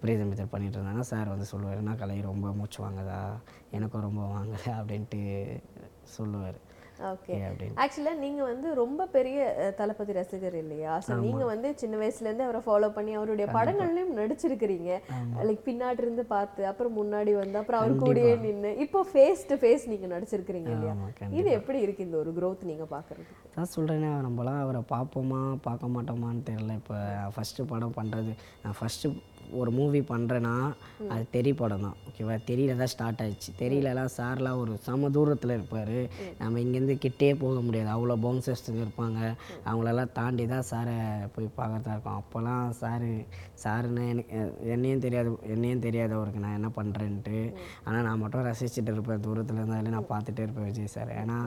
[0.04, 3.22] பிரீதம் மெத்தட் பண்ணிட்டு இருந்தாங்கன்னா சார் வந்து சொல்லுவார் என்ன கலை ரொம்ப மூச்சு வாங்குதா?
[3.78, 4.72] எனக்கும் ரொம்ப வாங்குதா?
[4.82, 5.22] அப்படின்ட்டு
[6.18, 6.60] சொல்லுவார்.
[7.12, 7.36] ஓகே.
[7.84, 9.38] ஆக்சுவலாக நீங்கள் வந்து ரொம்ப பெரிய
[9.80, 10.92] தளபதி ரசிகர் இல்லையா?
[11.06, 14.90] ஸோ நீங்கள் வந்து சின்ன வயசுலேருந்து அவரை ஃபாலோ பண்ணி அவருடைய படங்கள்லையும் நடிச்சிருக்கிறீங்க.
[15.48, 19.90] லைக் பின்னாடி இருந்து பார்த்து அப்புறம் முன்னாடி வந்து அப்புறம் அவர் கூடயே நின்று இப்போ ஃபேஸ் டு ஃபேஸ்
[19.94, 20.96] நீங்கள் நடிச்சிருக்கிறீங்க இல்லையா?
[21.40, 26.48] இது எப்படி இருக்கு இந்த ஒரு growth நீங்க பார்க்கறதுக்கு அதான் சொல்கிறேனே நம்மளாம் அவரை பார்ப்போமா பார்க்க மாட்டோமான்னு
[26.52, 26.98] தெரில இப்போ
[27.36, 28.34] ஃபஸ்ட்டு படம் பண்ணுறது
[28.66, 29.16] நான் ஃபஸ்ட்டு
[29.60, 30.56] ஒரு மூவி பண்ணுறேன்னா
[31.14, 31.98] அது தெரி படம் தான்.
[32.08, 33.52] ஓகேவா தெரியல தான் ஸ்டார்ட் ஆயிடுச்சு.
[33.62, 35.98] தெரியலலாம் சார்லாம் ஒரு சம தூரத்தில் இருப்பார்.
[36.42, 37.90] நம்ம இங்கேருந்து கிட்டே போக முடியாது.
[37.96, 39.20] அவ்வளோ பவுன்சர்ஸுங்க இருப்பாங்க.
[39.68, 40.98] அவங்களெல்லாம் தாண்டி தான் சாரை
[41.36, 42.20] போய் பார்க்குறதா இருக்கும்.
[42.22, 43.12] அப்போல்லாம் சாரு
[43.64, 44.34] சாருன்னு எனக்கு
[44.76, 47.38] என்னையும் தெரியாது என்னையும் தெரியாது அவருக்கு நான் என்ன பண்ணுறேன்ட்டு
[47.86, 49.24] ஆனால் நான் மட்டும் ரசிச்சுட்டு இருப்பேன்.
[49.28, 51.38] தூரத்தில் இருந்தாலும் நான் பார்த்துட்டே இருப்பேன் விஜய் சார் ஏன்னா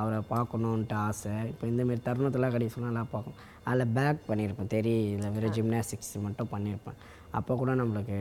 [0.00, 1.34] அவரை பார்க்கணுன்ட்டு ஆசை.
[1.52, 3.40] இப்போ இந்தமாரி தருணத்தெல்லாம் கடைசி நல்லா பார்க்கணும்.
[3.70, 4.70] அதில் பேக் பண்ணியிருப்பேன்.
[4.74, 5.26] தெரியல.
[5.34, 6.98] வெறும் ஜிம்னாஸ்டிக்ஸ் மட்டும் பண்ணியிருப்பேன்.
[7.38, 8.18] அப்போ கூட நம்மளுக்கு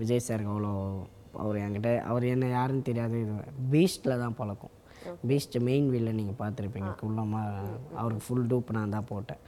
[0.00, 0.72] விஜய் சாருக்கு அவ்வளோ
[1.42, 3.36] அவர் என்கிட்ட அவர் என்ன யாருன்னு தெரியாது இது
[3.72, 4.74] பீஸ்டில் தான் பழக்கம்.
[5.28, 6.90] பீஸ்ட் மெயின் வீல்ல நீங்கள் பார்த்துருப்பீங்க.
[7.00, 7.64] குள்ளமாக
[8.00, 9.42] அவருக்கு ஃபுல் டூப் நான் தான் போட்டேன்.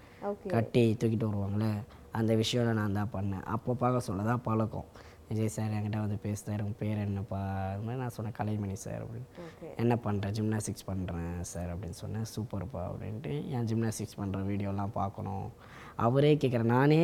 [0.55, 1.71] கட்டி தூக்கிட்டு வருவாங்களே
[2.19, 3.45] அந்த விஷயம் நான் தான் பண்ணேன்.
[3.55, 4.89] அப்போ பார்க்க சொல்ல தான் பழக்கம்.
[5.29, 7.39] விஜய் சார் என்கிட்ட வந்து பேசுகிறார் உங்கள் பேர் என்னப்பா?
[7.71, 9.29] அது மாதிரி நான் சொன்னேன் கலைமணி சார் அப்படின்னு.
[9.83, 12.27] என்ன பண்ணுறேன் ஜிம்னாஸ்டிக்ஸ் பண்ணுறேன் சார் அப்படின்னு சொன்னேன்.
[12.35, 15.49] சூப்பர்ப்பா அப்படின்ட்டு என் ஜிம்னாஸ்டிக்ஸ் பண்ணுற வீடியோலாம் பார்க்கணும்.
[15.97, 17.03] அவரே கேட்குறேன் நானே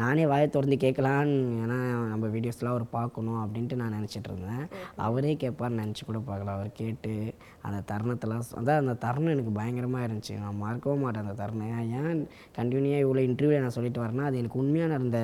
[0.00, 1.78] நானே வாயை திறந்து கேட்கலான்னு ஏன்னா
[2.10, 4.62] நம்ம வீடியோஸ்லாம் அவர் பார்க்கணும் அப்படின்ட்டு நான் நினச்சிட்டு இருந்தேன்.
[5.06, 6.54] அவரே கேட்பார்னு நினச்சி கூட பார்க்கல.
[6.56, 7.12] அவர் கேட்டு
[7.62, 10.36] அந்த தருணத்தெல்லாம் அதான் அந்த தருணம் எனக்கு பயங்கரமாக இருந்துச்சு.
[10.38, 11.72] நான் மறக்கவும் மாட்டேன் அந்த தருணம்.
[11.78, 12.22] ஏன் ஏன்
[12.58, 15.20] கண்டினியூவாக இவ்வளோ இன்டர்வியூவில் நான் சொல்லிட்டு வரேன்னா அது எனக்கு உண்மையான இருந்த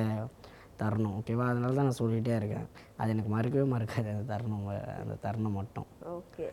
[0.83, 2.67] தருணம் ஓகேவா அதனால தான் நான் சொல்லிகிட்டே இருக்கேன்.
[3.01, 4.67] அது எனக்கு மறக்கவே மறக்காது அந்த தருணம்
[5.03, 5.87] அந்த தருணம் மட்டும்.
[6.17, 6.47] ஓகே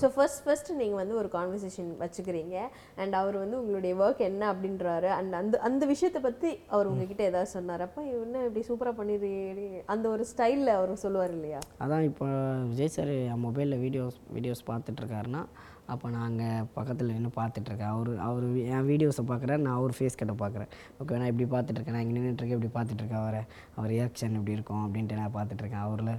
[0.00, 2.56] ஸோ ஃபர்ஸ்ட் ஃபர்ஸ்ட் நீங்கள் வந்து ஒரு கான்வர்சேஷன் வச்சுக்கிறீங்க.
[3.02, 5.10] அண்ட் அவர் வந்து உங்களுடைய ஒர்க் என்ன அப்படின்றாரு.
[5.18, 7.84] அண்ட் அந்த அந்த விஷயத்தை பற்றி அவர் உங்ககிட்ட ஏதாவது சொன்னார்.
[7.88, 11.60] அப்போ என்ன இப்படி சூப்பராக பண்ணிடுறீங்க அந்த ஒரு ஸ்டைலில் அவர் சொல்லுவார் இல்லையா?
[11.86, 12.28] அதான் இப்போ
[12.72, 15.44] விஜய் சார் என் மொபைலில் வீடியோஸ் வீடியோஸ் பார்த்துட்ருக்காருன்னா
[15.92, 17.92] அப்போ நான் அங்கே பக்கத்தில் நின்று பார்த்துட்ருக்கேன்.
[17.94, 18.44] அவர் அவர்
[18.74, 20.70] என் வீடியோஸை பார்க்குறேன் நான் அவர் ஃபேஸ் கட்டை பார்க்குறேன்.
[21.00, 23.42] ஓகே நான் இப்படி பார்த்துட்ருக்கேன் நான் இங்கே நின்றுட்டுருக்கேன் இப்படி பார்த்துட்ருக்கேன் அவரை.
[23.76, 24.82] அவர் ரியாக்ஷன் இப்படி இருக்கும்?
[24.86, 25.84] அப்படின்ட்டு நான் பார்த்துட்ருக்கேன்.
[25.86, 26.14] அவரில்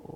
[0.00, 0.10] ஓ,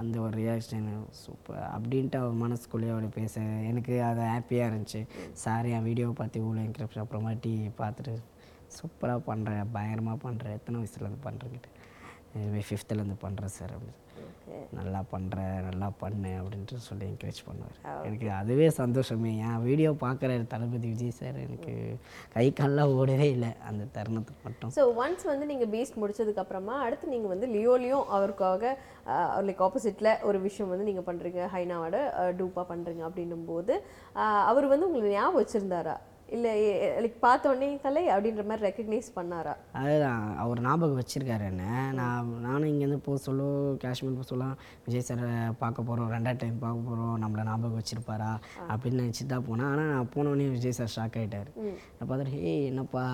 [0.00, 0.88] அந்த ஒரு ரியாக்ஷன்
[1.22, 3.34] சூப்பர் அப்படின்ட்டு அவர் மனசுக்குள்ளேயே அவர் பேச
[3.70, 5.00] எனக்கு அது ஹாப்பியாக இருந்துச்சு.
[5.44, 8.14] சார் என் வீடியோவை பார்த்து இவ்வளோ என்கிரிப்ஷன் அப்புறமாட்டி பார்த்துட்டு
[8.76, 11.70] சூப்பராக பண்ணுறேன் பயங்கரமாக பண்ணுறேன் எத்தனை வயசுலேருந்து பண்ணுறேங்கிட்டு
[12.68, 13.96] ஃபிஃப்த்துலேருந்து பண்ணுறேன் சார் அப்படின்னு.
[14.78, 17.76] நல்லா பண்ணுற நல்லா பண்ணு அப்படின்ட்டு சொல்லி என்கரேஜ் பண்ணுவார்.
[18.08, 19.30] எனக்கு அதுவே சந்தோஷமே.
[19.46, 21.74] என் வீடியோ பார்க்குற தளபதி விஜய் சார் எனக்கு
[22.34, 24.72] கை கால்லாம் ஓடவே இல்லை அந்த தருணத்துக்கு மட்டும்.
[24.78, 28.74] ஸோ ஒன்ஸ் வந்து நீங்கள் பீஸ்ட் முடிச்சதுக்கு அப்புறமா அடுத்து நீங்கள் வந்து லியோலியும் அவருக்காக
[29.48, 31.98] லைக் ஆப்போசிட்டில் ஒரு விஷயம் வந்து நீங்கள் பண்ணுறீங்க ஹைனாவோட
[32.40, 33.74] டூப்பாக பண்ணுறீங்க அப்படின்னும் போது
[34.50, 35.96] அவர் வந்து உங்களுக்கு ஞாபகம் வச்சுருந்தாரா?
[36.34, 36.50] இல்லை
[37.02, 39.52] லைக் பார்த்த உடனே கலை அப்படின்ற மாதிரி ரெக்கக்னைஸ் பண்ணாரா?
[39.80, 40.24] அதுதான்.
[40.42, 41.64] அவர் ஞாபகம் வச்சுருக்காரு என்ன?
[41.98, 43.42] நான் நானும் இங்கேருந்து போக சொல்ல
[43.84, 44.46] காஷ்மீர் போக சொல்ல
[44.86, 45.28] விஜய் சாரை
[45.62, 48.30] பார்க்க போகிறோம் ரெண்டாவது டைம் பார்க்க போகிறோம் நம்மளை ஞாபகம் வச்சுருப்பாரா?
[48.72, 49.70] அப்படின்னு நினச்சிட்டு தான் போனேன்.
[49.72, 51.50] ஆனால் நான் போனோடனே விஜய் சார் ஷாக் ஆகிட்டார்
[51.96, 53.04] நான் பார்த்துட்டு ஹே என்னப்பா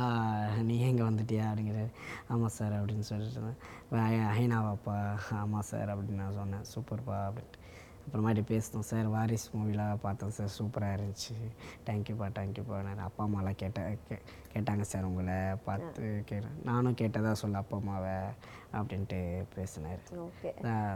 [0.71, 1.47] நீ எங்கே வந்துட்டியா?
[1.50, 1.90] அப்படிங்கிறாரு.
[2.28, 3.61] ஆமாம் சார் அப்படின்னு சொல்லிட்டு இருந்தேன்.
[4.38, 4.99] ஹைனாவாப்பா.
[5.42, 6.66] ஆமாம் சார் அப்படின்னு நான் சொன்னேன்.
[6.75, 7.61] சூப்பர்ப்பா அப்படின்ட்டு.
[8.04, 10.50] அப்புறமாட்டி பேசினோம் சார் வாரிஸ் மூவிலாம் பார்த்தோம் சார்.
[10.56, 11.34] சூப்பராக இருந்துச்சு.
[11.87, 14.16] தேங்க்யூப்பா தேங்க்யூப்பா நான் அப்பா அம்மாலாம் கேட்டேன் கே
[14.54, 15.37] கேட்டாங்க சார் உங்களை
[15.68, 18.16] பார்த்து கேட்டேன் நானும் கேட்டதா சொல்ல அப்பா அம்மாவை
[18.78, 19.18] அப்படின்ட்டு
[19.56, 20.02] பேசினார்.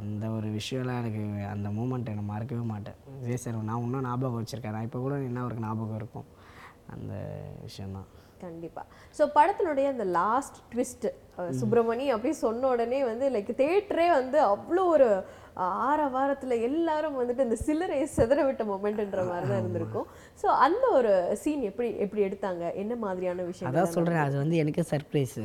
[0.01, 1.25] அந்த ஒரு விஷயம்லாம் எனக்கு
[1.55, 3.01] அந்த மூமெண்ட் எனக்கு மறக்கவே மாட்டேன்.
[3.25, 4.77] விஜய் சார் நான் இன்னும் ஞாபகம் வச்சுருக்கேன்.
[4.79, 6.29] நான் இப்போ கூட என்ன அவருக்கு ஞாபகம் இருக்கும்?
[6.95, 7.15] அந்த
[7.67, 8.09] விஷயந்தான்
[8.43, 8.83] கண்டிப்பா.
[9.17, 11.07] ஸோ படத்தினுடைய அந்த லாஸ்ட் ட்விஸ்ட்
[11.61, 15.09] சுப்பிரமணி அப்படி சொன்ன உடனே வந்து லைக் தேட்டரே வந்து அவ்வளோ ஒரு
[15.89, 20.07] ஆற வாரத்தில் எல்லாரும் வந்துட்டு இந்த சில்லறையை செதற விட்ட மொமெண்ட்ன்ற மாதிரி தான் இருந்திருக்கும்.
[20.41, 22.65] ஸோ அந்த ஒரு சீன் எப்படி எப்படி எடுத்தாங்க?
[22.83, 25.45] என்ன மாதிரியான விஷயம் அதான் சொல்கிறேன் அது வந்து எனக்கு சர்ப்ரைஸு.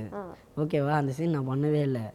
[0.63, 0.93] ஓகேவா?
[1.01, 2.05] அந்த சீன் நான் பண்ணவே இல்லை.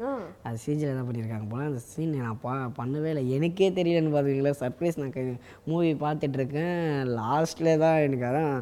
[0.47, 1.65] அது சிஜியில் தான் பண்ணியிருக்காங்க போல.
[1.71, 3.25] அந்த சீன் நான் பா பண்ணவே இல்லை.
[3.39, 6.83] எனக்கே தெரியலன்னு பார்த்துக்கிங்களா சர்ப்ரைஸ் நான் மூவி பார்த்துட்ருக்கேன்.
[7.21, 8.53] லாஸ்ட்டில் தான் எனக்கு அதான்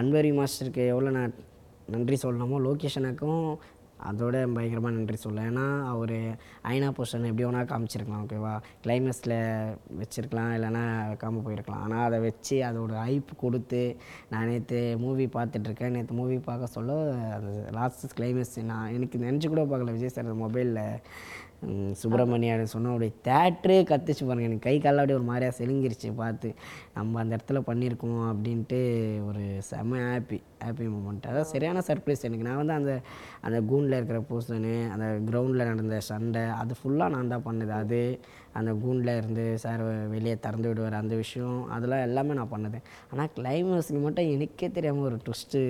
[0.00, 1.36] அன்பரி மாஸ்டருக்கு எவ்வளோ நான்
[1.94, 3.44] நன்றி சொல்லணுமோ லொக்கேஷனுக்கும்
[4.08, 6.14] அதோட பயங்கரமாக நன்றி சொல்ல ஏன்னா அவர்
[6.72, 9.36] ஐநா பொஷன் எப்படி வேணால் காமிச்சிருக்கலாம் ஓகேவா கிளைமேக்ஸில்
[10.00, 11.84] வச்சுருக்கலாம் இல்லைன்னா வைக்காம போயிருக்கலாம்.
[11.86, 13.82] ஆனால் அதை வச்சு அதோட ஹைப் கொடுத்து
[14.32, 17.00] நான் நேற்று மூவி பார்த்துட்ருக்கேன் நேற்று மூவி பார்க்க சொல்ல
[17.36, 20.82] அது லாஸ்ட் கிளைமேக்ஸ் நான் எனக்கு நினச்சி கூட பார்க்கல விஜய் சார் மொபைலில்
[22.00, 26.48] சுப்பிரமணியம் சொன்ன அப்படியே தேட்ரே கத்துச்சு பாருங்கள் எனக்கு கை காலில் அப்படியே ஒரு மாதிரியாக செலுங்கிருச்சு பார்த்து.
[27.00, 28.80] நம்ம அந்த இடத்துல பண்ணியிருக்கோம் அப்படின்ட்டு
[29.28, 32.48] ஒரு செம்ம ஹாப்பி ஹாப்பி மூமெண்ட் அதான் சரியான சர்ப்ரைஸ் எனக்கு.
[32.48, 32.92] நான் வந்து அந்த
[33.46, 37.72] அந்த கூண்டில் இருக்கிற பூசனு அந்த கிரவுண்டில் நடந்த சண்டை அது ஃபுல்லாக நான் தான் பண்ணது.
[37.82, 38.00] அது
[38.58, 39.82] அந்த கூண்டில் இருந்து சார்
[40.14, 42.78] வெளியே திறந்து விடுவார் அந்த விஷயம் அதெல்லாம் எல்லாமே நான் பண்ணது.
[43.10, 45.60] ஆனால் கிளைமேக்ஸுக்கு மட்டும் எனக்கே தெரியாமல் ஒரு ட்விஸ்ட்டு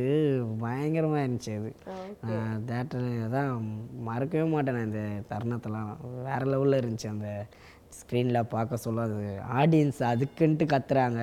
[0.65, 1.73] பயங்கரமாக இருந்துச்சு அது.
[2.71, 3.53] தேட்டரில் தான்
[4.09, 5.91] மறக்கவே மாட்டேன் நான் இந்த தருணத்தெல்லாம்.
[6.29, 7.29] வேறு லெவலில் இருந்துச்சு அந்த
[7.99, 9.19] ஸ்க்ரீனில் பார்க்க சொல்ல அது
[9.61, 11.21] ஆடியன்ஸ் அதுக்குன்ட்டு கத்துறாங்க.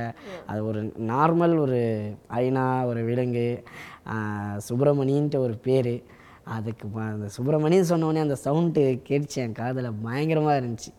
[0.51, 1.80] அது ஒரு நார்மல் ஒரு
[2.41, 3.47] ஐநா ஒரு விலங்கு
[4.67, 5.93] சுப்பிரமணின்ட்டு ஒரு பேர்.
[6.58, 9.89] அதுக்கு அந்த சுப்பிரமணியன் சொன்னோடனே அந்த சவுண்டு கேட்டுச்சு என் காதில்.
[10.06, 10.91] பயங்கரமாக இருந்துச்சு.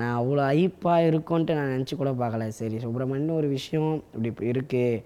[0.00, 2.48] நான் அவ்வளோ ஐப்பாக இருக்கும்ன்ட்டு நான் நினச்சி கூட பார்க்கல.
[2.60, 5.02] சரி சுப்பிரமணியன் ஒரு விஷயம் இப்படி இருக்குது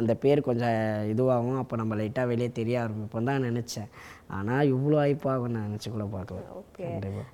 [0.00, 0.78] அந்த பேர் கொஞ்சம்
[1.12, 1.60] இதுவாகும்.
[1.62, 3.90] அப்போ நம்ம லைட்டாக வெளியே தெரிய ஆரம்பிப்போம் தான் நினச்சேன்.
[4.38, 6.40] ஆனால் இவ்வளோ ஐப்பாகும் நான் நினச்சி கூட பார்க்கல.
[6.60, 6.88] ஓகே.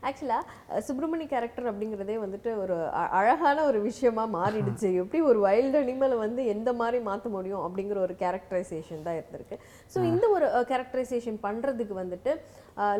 [0.09, 2.77] ஆக்சுவலாக சுப்பிரமணி கேரக்டர் அப்படிங்கிறதே வந்துட்டு ஒரு
[3.21, 4.89] அழகான ஒரு விஷயமா மாறிடுச்சு.
[5.03, 9.59] எப்படி ஒரு வைல்டு அனிமலை வந்து எந்த மாதிரி மாற்ற முடியும் அப்படிங்கிற ஒரு கேரக்டரைசேஷன் தான் இருந்திருக்கு.
[9.95, 12.33] ஸோ இந்த ஒரு கேரக்டரைசேஷன் பண்ணுறதுக்கு வந்துட்டு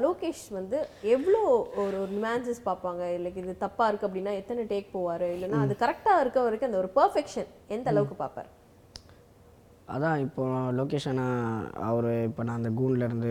[0.05, 0.79] லோகேஷ் வந்து
[1.15, 1.41] எவ்வளோ
[1.85, 3.03] ஒரு ஒரு நிமான்சஸ் பார்ப்பாங்க?
[3.25, 5.27] லைக் இது தப்பாக இருக்குது அப்படின்னா எத்தனை டேக் போவார்?
[5.37, 8.49] இல்லைன்னா அது கரெக்டாக இருக்க வரைக்கும் அந்த ஒரு பர்ஃபெக்ஷன் எந்த அளவுக்கு பார்ப்பார்?
[9.95, 10.45] அதான் இப்போ
[10.79, 11.21] லொக்கேஷன்
[11.89, 13.29] அவர் இப்போ நான் அந்த கூண்ட்லேருந்து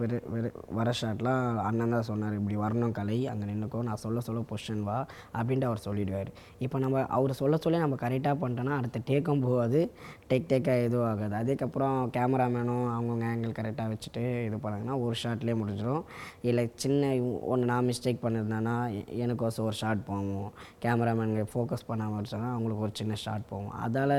[0.00, 2.36] வெறு வெறு வர ஷாட்லாம் அண்ணன் தான் சொன்னார்.
[2.38, 4.96] இப்படி வரணும் கலை அங்கே நின்றுக்கோ நான் சொல்ல சொல்ல பொசிஷன் வா
[5.38, 6.30] அப்படின்ட்டு அவர் சொல்லிடுவார்.
[6.66, 9.82] இப்போ நம்ம அவர் சொல்ல சொல்ல நம்ம கரெக்டாக பண்ணிட்டோன்னா அடுத்த டேக்கும் போகாது.
[10.30, 11.34] டேக் டேக்காக எதுவும் ஆகாது.
[11.42, 16.02] அதுக்கப்புறம் கேமராமேனும் அவங்கவுங்க ஆங்கிள் கரெக்டாக வச்சுட்டு இது பண்ணாங்கன்னா ஒரு ஷாட்லேயே முடிஞ்சிடும்
[16.48, 17.12] இல்லை சின்ன
[17.52, 18.76] ஒன்று நான் மிஸ்டேக் பண்ணியிருந்தேன்னா
[19.24, 20.50] எனக்கு ஒரு ஷாட் போவோம்
[20.84, 24.18] கேமராமேனுங்க ஃபோக்கஸ் பண்ணாமல் வச்சாங்கன்னா அவங்களுக்கு ஒரு சின்ன ஷாட் போவோம் அதால்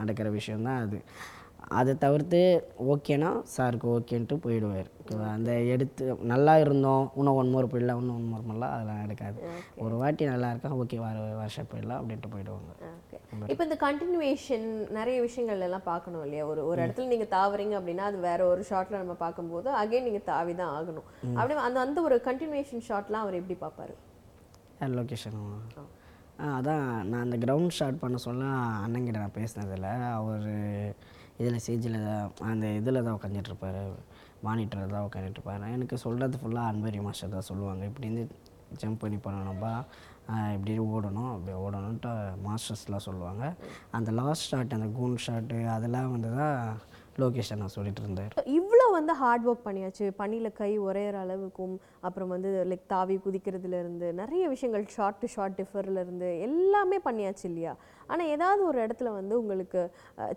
[0.00, 1.00] நடக்கிற விஷயந்தான் அது.
[1.78, 2.40] அதை தவிர்த்து
[2.92, 4.88] ஓகேனா சாருக்கு ஓகேன்ட்டு போயிடுவார்.
[5.00, 5.28] ஓகேவா?
[5.36, 9.38] அந்த எடுத்து நல்லா இருந்தோம் இன்னும் ஒன் மோர் போயிடலாம் இன்னும் ஒன் மோர் பண்ணலாம் அதெல்லாம் எடுக்காது
[9.84, 12.70] ஒரு வாட்டி நல்லா இருக்கா ஓகே வர வருஷம் போயிடலாம் அப்படின்ட்டு போயிடுவாங்க.
[13.52, 14.66] இப்போ இந்த கண்டினியூவேஷன்
[14.98, 16.44] நிறைய விஷயங்கள் எல்லாம் பார்க்கணும் இல்லையா?
[16.52, 20.54] ஒரு ஒரு இடத்துல நீங்க தாவறீங்க அப்படின்னா அது வேற ஒரு ஷாட்ல நம்ம பார்க்கும்போது அகைன் நீங்க தாவி
[20.62, 23.96] தான் ஆகணும் அப்படியே அந்த அந்த ஒரு கண்டினியூவேஷன் ஷாட்லாம் அவர் எப்படி பார்ப்பாரு?
[24.98, 25.38] லொக்கேஷன்
[26.56, 28.44] அதான் நான் அந்த கிரவுண்ட் ஷாட் பண்ண சொல்ல
[28.84, 29.88] அண்ணங்கிட்ட நான் பேசினதில்ல.
[30.18, 30.48] அவர்
[31.40, 31.98] இதில் சேஜில்
[32.50, 33.82] அந்த இதில் தான் உட்காந்துட்ருப்பாரு
[34.46, 37.82] மானிட்டரில் தான் உட்காந்துட்ருப்பாரு எனக்கு சொல்கிறது ஃபுல்லாக அன்பரி மாஸ்டர் தான் சொல்லுவாங்க.
[37.90, 38.24] இப்படி இருந்து
[38.82, 39.72] ஜம்ப் பண்ணி பண்ணணும்பா
[40.56, 42.12] இப்படி ஓடணும் அப்படி ஓடணுன்ட்டு
[42.46, 43.44] மாஸ்டர்ஸ்லாம் சொல்லுவாங்க.
[43.96, 46.58] அந்த லாஸ்ட் ஷாட் அந்த கூன் ஷாட்டு அதெல்லாம் வந்து தான்
[47.22, 48.32] லொக்கேஷன் நான் சொல்லிட்டு இருந்தார்.
[48.58, 50.06] இவ்வளோ வந்து ஹார்ட் ஒர்க் பண்ணியாச்சு.
[50.20, 51.74] பனியில் கை உரையிற அளவுக்கும்
[52.06, 57.44] அப்புறம் வந்து லைக் தாவி குதிக்கிறதுல இருந்து நிறைய விஷயங்கள் ஷார்ட் டு ஷார்ட் டிஃபர்ல இருந்து எல்லாமே பண்ணியாச்சு
[57.50, 57.74] இல்லையா?
[58.12, 59.82] ஆனால் ஏதாவது ஒரு இடத்துல வந்து உங்களுக்கு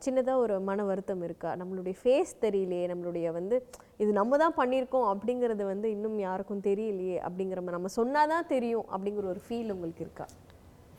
[0.06, 1.52] சின்னதாக ஒரு மன வருத்தம் இருக்கா?
[1.62, 3.58] நம்மளுடைய ஃபேஸ் தெரியலையே நம்மளுடைய வந்து
[4.04, 9.28] இது நம்ம தான் பண்ணியிருக்கோம் அப்படிங்கிறது வந்து இன்னும் யாருக்கும் தெரியலையே அப்படிங்கிற மாதிரி நம்ம சொன்னாதான் தெரியும் அப்படிங்கிற
[9.34, 10.28] ஒரு ஃபீல் உங்களுக்கு இருக்கா?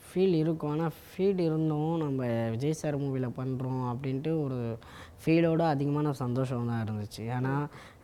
[0.07, 0.73] ஃபீல் இருக்கும்.
[0.75, 4.59] ஆனால் ஃபீல் இருந்தும் நம்ம விஜய் சார் மூவியில் பண்ணுறோம் அப்படின்ட்டு ஒரு
[5.23, 7.23] ஃபீலோட அதிகமான சந்தோஷம் தான் இருந்துச்சு.
[7.37, 7.55] ஏன்னா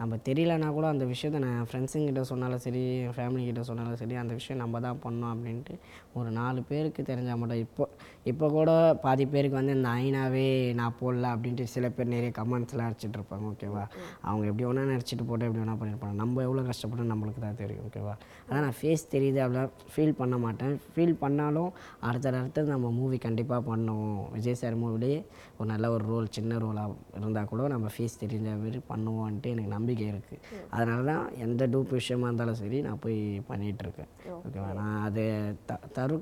[0.01, 4.33] நம்ம தெரியலனா கூட அந்த விஷயத்த நான் ஃப்ரெண்ட்ஸுங்கிட்ட சொன்னாலும் சரி என் ஃபேமிலி கிட்ட சொன்னாலும் சரி அந்த
[4.35, 5.75] விஷயம் நம்ம தான் பண்ணோம் அப்படின்ட்டு
[6.15, 7.85] ஒரு நாலு பேருக்கு தெரிஞ்சால் மட்டும் இப்போ
[8.25, 8.71] இப்போ கூட
[9.05, 13.85] பாதி பேருக்கு வந்து இந்த ஐநாவே நான் போடல அப்படின்ட்டு சில பேர் நிறைய கமெண்ட்ஸ்லாம் அடிச்சிட்டு இருப்பாங்க ஓகேவா
[14.23, 18.15] அவங்க எப்படி ஒன்றா நினச்சிட்டு போட்டு எப்படி வேணால் பண்ணியிருப்பாங்க நம்ம எவ்வளோ கஷ்டப்பட்டு நம்மளுக்கு தான் தெரியும் ஓகேவா
[18.49, 20.75] அதான் நான் ஃபேஸ் தெரியுது அப்படிலாம் ஃபீல் பண்ண மாட்டேன்.
[20.95, 25.19] ஃபீல் பண்ணாலும் அடுத்த அடுத்தது நம்ம மூவி கண்டிப்பாக பண்ணுவோம் விஜய் சார் மூவிலேயே
[25.59, 30.07] ஒரு நல்ல ஒரு ரோல் சின்ன ரோலாக இருந்தால் கூட நம்ம ஃபீஸ் தெரிஞ்ச மாதிரி பண்ணுவோன்ட்டு எனக்கு நம்பிக்கை
[30.13, 30.41] இருக்குது
[30.77, 33.19] அதனால தான் எந்த டூப் விஷயமா இருந்தாலும் சரி நான் போய்
[33.51, 35.25] பண்ணிகிட்ருக்கேன் ஓகேவா நான் அதை
[35.71, 36.19] த தரு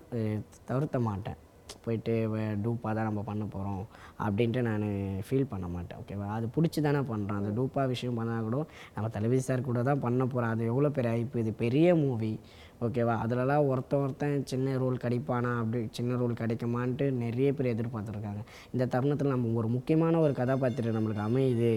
[0.70, 1.40] தவிர்த்த மாட்டேன்.
[1.84, 2.12] போயிட்டு
[2.64, 3.80] டூப்பாக தான் நம்ம பண்ண போகிறோம்
[4.24, 4.84] அப்படின்ட்டு நான்
[5.26, 5.98] ஃபீல் பண்ண மாட்டேன்.
[6.02, 8.58] ஓகேவா அது பிடிச்சி தானே பண்ணுறோம் அந்த டூப்பாக விஷயம் பண்ணால் கூட
[8.96, 12.32] நம்ம தலைவி சார் கூட தான் பண்ண போகிறோம் அது எவ்வளோ பெரிய ஐப்பு இது பெரிய மூவி
[12.84, 13.14] ஓகேவா?
[13.24, 15.52] அதிலலாம் ஒருத்தன் ஒருத்தன் சின்ன ரோல் கிடைப்பானா?
[15.58, 18.42] அப்படி சின்ன ரோல் கிடைக்குமான்ட்டு நிறைய பேர் எதிர்பார்த்துருக்காங்க.
[18.72, 21.72] இந்த தருணத்தில் நம்ம ஒரு முக்கியமான ஒரு கதாபாத்திரம் நம்மளுக்கு அமையுது.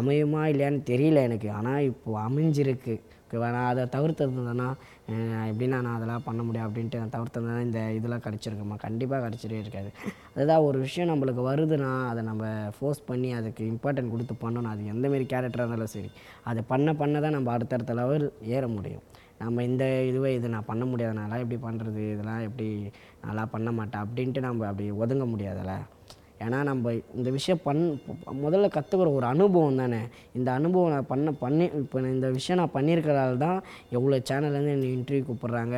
[0.00, 1.50] அமையுமா இல்லையான்னு தெரியல எனக்கு.
[1.50, 3.00] ஆனால் இப்போது அமைஞ்சிருக்கு.
[3.24, 3.50] ஓகேவா?
[3.50, 4.66] நான் அதை தவிர்த்திருந்தேன்னா
[5.50, 8.76] எப்படின்னா நான் அதெல்லாம் பண்ண முடியும் அப்படின்ட்டு நான் தவிர்த்திருந்தேன்னா இந்த இதெல்லாம் கிடச்சிருக்குமா?
[8.76, 9.90] கண்டிப்பாக கிடச்சிட்டே இருக்காது.
[10.36, 12.44] அதுதான் ஒரு விஷயம் நம்மளுக்கு வருதுன்னா அதை நம்ம
[12.78, 14.70] ஃபோர்ஸ் பண்ணி அதுக்கு இம்பார்ட்டன்ட் கொடுத்து பண்ணணும்.
[14.74, 16.10] அது எந்தமாரி கேரக்டராக இருந்தாலும் சரி.
[16.42, 19.02] அதை பண்ண பண்ண தான் நம்ம அடுத்தடுத்த லெவல் ஏற முடியும்.
[19.42, 22.68] நம்ம இந்த இதுவே இது நான் பண்ண முடியாதனால எப்படி பண்ணுறது இதெல்லாம் எப்படி
[23.26, 25.74] நல்லா பண்ண மாட்டேன் அப்படின்ட்டு நம்ம அப்படி ஒதுங்க முடியாதுல்ல.
[26.44, 27.82] ஏன்னா நம்ம இந்த விஷயம் பண்
[28.44, 30.00] முதல்ல கற்றுக்கிற ஒரு அனுபவம் தானே.
[30.38, 33.58] இந்த அனுபவம் நான் பண்ண பண்ணி இப்போ நான் இந்த விஷயம் நான் பண்ணியிருக்கிறதால தான்
[33.96, 35.76] எவ்வளோ சேனல்லேருந்து என்னை இன்டர்வியூ கூப்பிட்றாங்க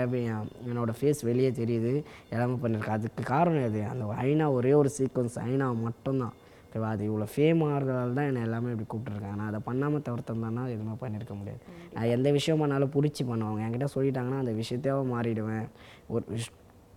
[0.68, 1.92] என்னோடய ஃபேஸ் வெளியே தெரியுது
[2.34, 3.82] எல்லாமே பண்ணியிருக்கேன் அதுக்கு காரணம் எது?
[3.92, 6.34] அந்த ஐநா ஒரே ஒரு சீக்வன்ஸ் ஐநா மட்டும்தான்.
[6.74, 6.88] ஓகேவா?
[6.94, 11.34] அது இவ்வளோ ஃபேம் ஆகிறதால தான் என்னை எல்லாமே இப்படி கூப்பிட்ருக்காங்க நான் அதை பண்ணாமல் தவிர்த்தோம்னா எதுவுமே பண்ணியிருக்க
[11.40, 11.60] முடியாது.
[11.94, 15.68] நான் எந்த விஷயம் பண்ணாலும் பிடிச்சி பண்ணுவாங்க என்கிட்ட சொல்லிட்டாங்கன்னா அந்த விஷயத்தையே மாறிடுவேன்.
[16.14, 16.50] ஒரு விஷ்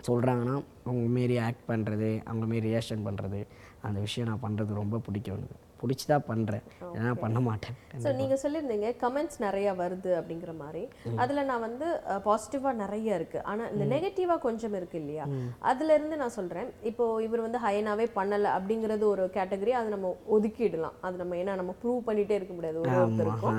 [0.07, 0.55] சொல்கிறாங்கன்னா
[0.87, 3.41] அவங்க மாரி ஆக்ட் பண்ணுறது அவங்க மாரி ரியாக்ஷன் பண்ணுறது
[3.87, 5.59] அந்த விஷயம் நான் பண்ணுறது ரொம்ப பிடிக்கும் எனக்கு.
[5.81, 6.63] பிடிச்சி தான் பண்ணுறேன்
[6.97, 7.75] ஏன்னா பண்ண மாட்டேன்.
[8.03, 10.83] ஸோ நீங்கள் சொல்லியிருந்தீங்க கமெண்ட்ஸ் நிறைய வருது அப்படிங்கிற மாதிரி.
[11.23, 11.87] அதில் நான் வந்து
[12.27, 15.27] பாசிட்டிவாக நிறைய இருக்குது ஆனால் இந்த நெகட்டிவாக கொஞ்சம் இருக்கு இல்லையா?
[15.71, 20.97] அதுலேருந்து நான் சொல்கிறேன் இப்போ இவர் வந்து ஹைனாவே பண்ணலை அப்படிங்கிறது ஒரு கேட்டகரி அதை நம்ம ஒதுக்கிடலாம்.
[21.07, 22.79] அது நம்ம ஏன்னா நம்ம ப்ரூவ் பண்ணிகிட்டே இருக்க முடியாது.
[22.83, 23.57] ஒரு ஒருத்தருக்கும்.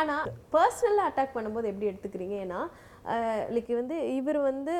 [0.00, 2.36] ஆனால் பர்சனலாக அட்டாக் பண்ணும்போது எப்படி எடுத்துக்கிறீங்க?
[2.46, 2.60] ஏன்னா
[3.54, 4.74] லைக் வந்து இவர் வந்து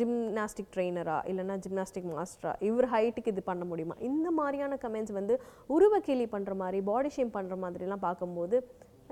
[0.00, 3.96] ஜிம்னாஸ்டிக் ட்ரெயினரா இல்லைன்னா ஜிம்னாஸ்டிக் மாஸ்டரா இவர் ஹைட்டுக்கு இது பண்ண முடியுமா?
[4.00, 5.36] இந்த மாதிரியான கமெண்ட்ஸ் வந்து
[5.68, 8.56] உருவக்கேலி பண்ணுற மாதிரி பாடி ஷேம் பண்ணுற மாதிரிலாம் பார்க்கும்போது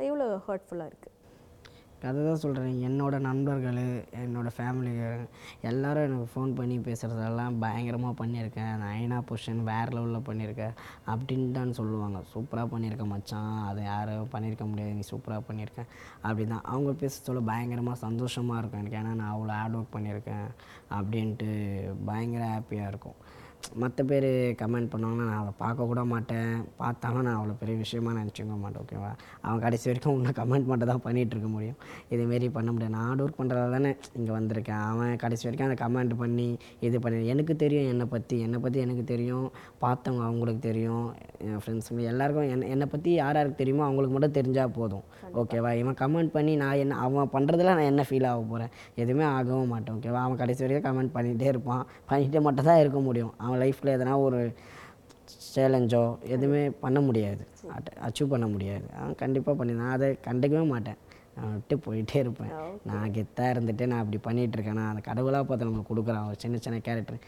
[0.08, 1.16] எவ்வளோ ஹர்ட்ஃபுல்லாக இருக்குது
[2.08, 3.80] அதை தான் சொல்கிறேன் என்னோட நண்பர்கள்
[4.22, 4.92] என்னோடய ஃபேமிலி
[5.70, 8.72] எல்லோரும் எனக்கு ஃபோன் பண்ணி பேசுகிறதெல்லாம் பயங்கரமாக பண்ணியிருக்கேன்.
[8.80, 10.74] நான் ஐநா பொசிஷன் வேறு லெவலில் பண்ணியிருக்கேன்
[11.12, 12.20] அப்படின்னு தான் சொல்லுவாங்க.
[12.32, 13.52] சூப்பராக பண்ணியிருக்கேன் மச்சான்.
[13.68, 14.96] அதை யாரும் பண்ணியிருக்க முடியாது.
[14.98, 15.90] நீ சூப்பராக பண்ணியிருக்கேன்
[16.26, 18.82] அப்படி தான் அவங்க பேச சொல்ல பயங்கரமாக சந்தோஷமாக இருக்கும்.
[18.82, 20.48] எனக்கு ஏன்னா நான் அவ்வளோ ஹார்ட் ஒர்க் பண்ணியிருக்கேன்.
[20.98, 21.50] அப்படின்ட்டு
[22.10, 23.18] பயங்கர ஹாப்பியாக இருக்கும்.
[23.82, 24.26] மற்ற பேர்
[24.60, 26.52] கமெண்ட் பண்ணுவாங்கன்னா நான் அவளை பார்க்க கூட மாட்டேன்.
[26.80, 29.10] பார்த்தாலும் நான் அவ்வளோ பெரிய விஷயமா நினச்சிக்க மாட்டேன் ஓகேவா
[29.44, 31.78] அவன் கடைசி வரைக்கும் உன்னை கமெண்ட் மட்டும் தான் பண்ணிகிட்ருக்க முடியும்.
[32.12, 32.94] இதேமாரி பண்ண முடியாது.
[32.96, 34.82] நான் ஹார்ட் ஒர்க் பண்ணுறதால தானே இங்கே வந்திருக்கேன்.
[34.90, 36.48] அவன் கடைசி வரைக்கும் அதை கமெண்ட் பண்ணி
[36.88, 39.46] இது பண்ணி எனக்கு தெரியும் என்னை பற்றி என்னை பற்றி எனக்கு தெரியும்.
[39.84, 41.06] பார்த்தவங்க அவங்களுக்கு தெரியும்.
[41.46, 45.04] என் ஃப்ரெண்ட்ஸுங்க எல்லாருக்கும் என்ன என்னை பற்றி யார் யாருக்கு தெரியுமோ அவங்களுக்கு மட்டும் தெரிஞ்சால் போதும்.
[45.40, 48.72] ஓகேவா இவன் கமெண்ட் பண்ணி நான் என்ன அவன் பண்ணுறதுல நான் என்ன ஃபீல் ஆக போகிறேன்
[49.02, 51.84] எதுவுமே ஆகவும் மாட்டேன் ஓகேவா அவன் கடைசி வரைக்கும் கமெண்ட் பண்ணிகிட்டே இருப்பான்.
[52.10, 53.32] பண்ணிகிட்டே மட்டும் தான் இருக்க முடியும்.
[53.44, 54.40] அவன் லைஃப்பில் எதனா ஒரு
[55.54, 57.42] சேலஞ்சோ எதுவுமே பண்ண முடியாது.
[58.06, 58.86] அச்சீவ் பண்ண முடியாது.
[59.00, 60.98] அவன் கண்டிப்பாக பண்ணி நான் அதை கண்டுக்கவே மாட்டேன்.
[61.36, 62.50] நான் விட்டு போயிட்டே இருப்பேன்.
[62.88, 64.78] நான் கெத்தாக இருந்துட்டு நான் அப்படி பண்ணிகிட்டு இருக்கேன்.
[64.80, 66.26] நான் அந்த கடவுளாக பார்த்து நம்மளுக்கு கொடுக்குறான்.
[66.30, 67.20] ஒரு சின்ன சின்ன கேரக்டர்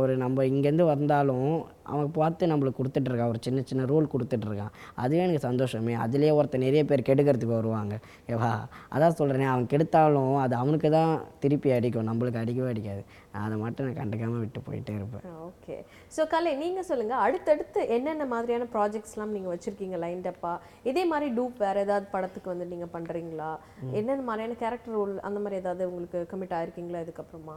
[0.00, 1.50] ஒரு நம்ம இங்கேருந்து வந்தாலும்
[1.92, 4.72] அவன் பார்த்து நம்மளுக்கு கொடுத்துட்ருக்கான் ஒரு சின்ன சின்ன ரோல் கொடுத்துட்ருக்கான்.
[5.02, 5.94] அதுவே எனக்கு சந்தோஷமே.
[6.04, 7.94] அதுலேயே ஒருத்தர் நிறைய பேர் கெடுக்கிறதுக்கு வருவாங்க.
[8.34, 8.52] ஏவா
[8.94, 12.08] அதான் சொல்கிறேனே அவன் கெடுத்தாலும் அது அவனுக்கு தான் திருப்பி அடிக்கும்.
[12.10, 13.04] நம்மளுக்கு அடிக்கவே அடிக்காது.
[13.32, 15.24] நான் அதை மட்டும் நான் கண்டுக்காமல் விட்டு போயிட்டே இருப்பேன்.
[15.48, 15.76] ஓகே.
[16.16, 20.52] ஸோ கலை நீங்க சொல்லுங்க அடுத்தடுத்து என்னென்ன மாதிரியான ப்ராஜெக்ட்ஸ்லாம் நீங்க வச்சிருக்கீங்க லைன்டப்பா
[20.90, 23.50] இதே மாதிரி டூப் வேற ஏதாவது படத்துக்கு வந்து நீங்க பண்றீங்களா?
[23.98, 27.56] என்னென்ன மாதிரியான கேரக்டர் ரோல் அந்த மாதிரி ஏதாவது உங்களுக்கு கமிட் ஆயிருக்கீங்களா இதுக்கப்புறமா?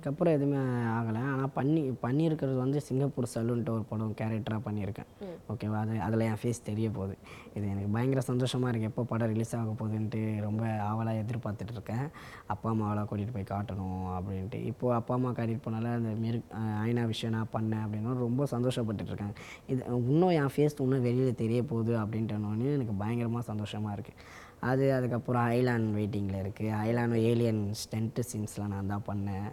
[0.00, 0.60] இதுக்கப்புறம் எதுவுமே
[0.98, 1.22] ஆகலை.
[1.30, 5.08] ஆனால் பண்ணி பண்ணியிருக்கிறது வந்து சிங்கப்பூர் சலூன்ட்டு ஒரு படம் கேரக்டராக பண்ணியிருக்கேன்.
[5.52, 5.78] ஓகேவா?
[5.84, 7.14] அது அதில் என் ஃபேஸ் தெரிய போகுது.
[7.56, 12.06] இது எனக்கு பயங்கர சந்தோஷமாக இருக்குது எப்போ படம் ரிலீஸ் ஆக போகுதுன்ட்டு ரொம்ப ஆவலாக எதிர்பார்த்துட்டு இருக்கேன்.
[12.54, 14.60] அப்பா அம்மாவெல்லாம் கூட்டிகிட்டு போய் காட்டணும் அப்படின்ட்டு.
[14.70, 16.40] இப்போது அப்பா அம்மா காட்டிட்டு போனால அந்த மிரு
[16.86, 19.34] ஐநா விஷயம் நான் பண்ணேன் அப்படின்னு ரொம்ப சந்தோஷப்பட்டுட்டு இருக்கேன்.
[19.72, 19.80] இது
[20.12, 22.38] இன்னும் என் ஃபேஸ் இன்னும் வெளியில் தெரிய போகுது அப்படின்ட்டு
[22.76, 24.18] எனக்கு பயங்கரமாக சந்தோஷமாக இருக்குது
[24.68, 29.48] அது அதுக்கப்புறம் ஐலாண்ட் வெயிட்டிங்கில் இருக்குது ஐலாண்ட் ஏலியன் ஸ்டென்ட்டு சீன்ஸ்லாம் நான் தான் பண்ணேன்.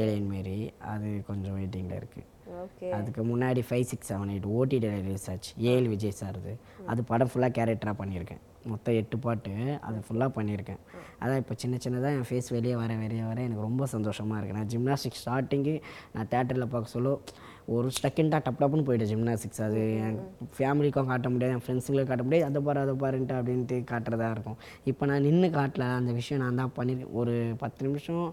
[0.00, 0.56] ஏலியன் மாரி.
[0.92, 2.30] அது கொஞ்சம் வெயிட்டிங்கில் இருக்குது
[2.96, 6.52] அதுக்கு முன்னாடி five six seven eight OTT release ஆச்சு ஏஎல் விஜய் சார்து
[6.92, 8.42] அது படம் ஃபுல்லாக கேரக்டராக பண்ணியிருக்கேன்.
[8.72, 9.52] மொத்தம் எட்டு பாட்டு.
[9.86, 10.80] அது ஃபுல்லாக பண்ணியிருக்கேன்.
[11.22, 14.70] அதான் இப்போ சின்ன சின்னதாக என் ஃபேஸ் வெளியே வர வெளியே வர எனக்கு ரொம்ப சந்தோஷமாக இருக்குது நான்
[14.74, 15.74] ஜிம்னாஸ்டிக் ஸ்டார்டிங்கு
[16.14, 17.12] நான் தேட்டரில் பார்க்க சொல்ல
[17.74, 20.18] ஒரு செகண்டாக டப் டப்புன்னு போயிட்டு ஜிம்னாஸ்டிக்ஸ் அது என்
[20.56, 22.48] ஃபேமிலிக்கும் காட்ட முடியாது என் ஃப்ரெண்ட்ஸுங்களுக்கும் காட்ட முடியாது.
[22.50, 24.58] அதை பாரு அதை பாருன்ட்டு அப்படின்ட்டு காட்டுறதா இருக்கும்.
[24.90, 28.26] இப்போ நான் நின்று காட்டல அந்த விஷயம் நான் தான் பண்ணியிருக்கேன் ஒரு பத்து நிமிஷம்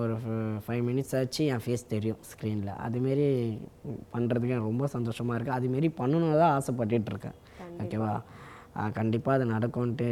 [0.00, 0.16] ஒரு
[0.64, 3.24] ஃபைவ் மினிட்ஸ் ஆச்சு என் ஃபேஸ் தெரியும் ஸ்க்ரீனில் அதுமாரி
[4.12, 7.36] பண்ணுறதுக்கு எனக்கு ரொம்ப சந்தோஷமாக இருக்குது அதுமாரி பண்ணணும் தான் ஆசைப்பட்டுட்டு இருக்கேன்.
[7.84, 8.12] ஓகேவா?
[8.98, 10.08] கண்டிப்பாக அது நடக்கும்ன்ட்டு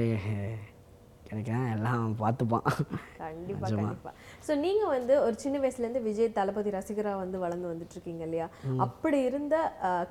[1.31, 2.67] கிடைக்கிறேன் எல்லாம் பார்த்துப்பான்.
[3.23, 4.11] கண்டிப்பா கண்டிப்பா.
[4.47, 8.47] ஸோ நீங்க வந்து ஒரு சின்ன வயசுல இருந்து விஜய் தளபதி ரசிகரா வந்து வளர்ந்து வந்துட்டு இருக்கீங்க இல்லையா
[8.87, 9.57] அப்படி இருந்த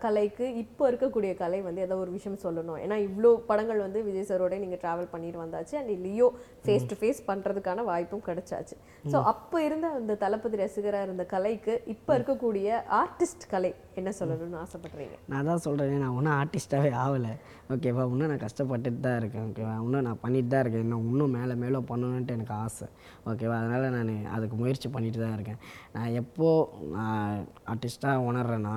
[0.06, 2.80] கலைக்கு இப்போ இருக்கக்கூடிய கலை வந்து ஏதோ ஒரு விஷயம் சொல்லணும்.
[2.86, 5.76] ஏன்னா இவ்வளோ படங்கள் வந்து விஜய் சாரோட நீங்க டிராவல் பண்ணிட்டு வந்தாச்சு.
[5.82, 6.30] And Leo
[6.66, 8.78] face to face பண்றதுக்கான வாய்ப்பும் கிடைச்சாச்சு.
[9.14, 15.16] ஸோ அப்போ இருந்த அந்த தளபதி ரசிகரா இருந்த கலைக்கு இப்போ இருக்கக்கூடிய ஆர்டிஸ்ட் கலை என்ன சொல்லணும்னு ஆசைப்படுறீங்க?
[15.32, 17.34] நான் தான் சொல்கிறேன் நான் இன்னும் ஆர்டிஸ்ட்டாகவே ஆகலை.
[17.74, 20.86] ஓகேவா இன்னும் நான் கஷ்டப்பட்டுட்டு தான் இருக்கேன் ஓகேவா இன்னும் நான் பண்ணிட்டு தான் இருக்கேன்.
[20.88, 22.88] இன்னும் இன்னும் மேலே மேலே பண்ணணுன்ட்டு எனக்கு ஆசை.
[23.32, 25.62] ஓகேவா அதனால் நான் அதுக்கு முயற்சி பண்ணிட்டு தான் இருக்கேன்.
[25.98, 28.76] நான் எப்போது நான் ஆர்டிஸ்ட்டாக உணர்றேன்னா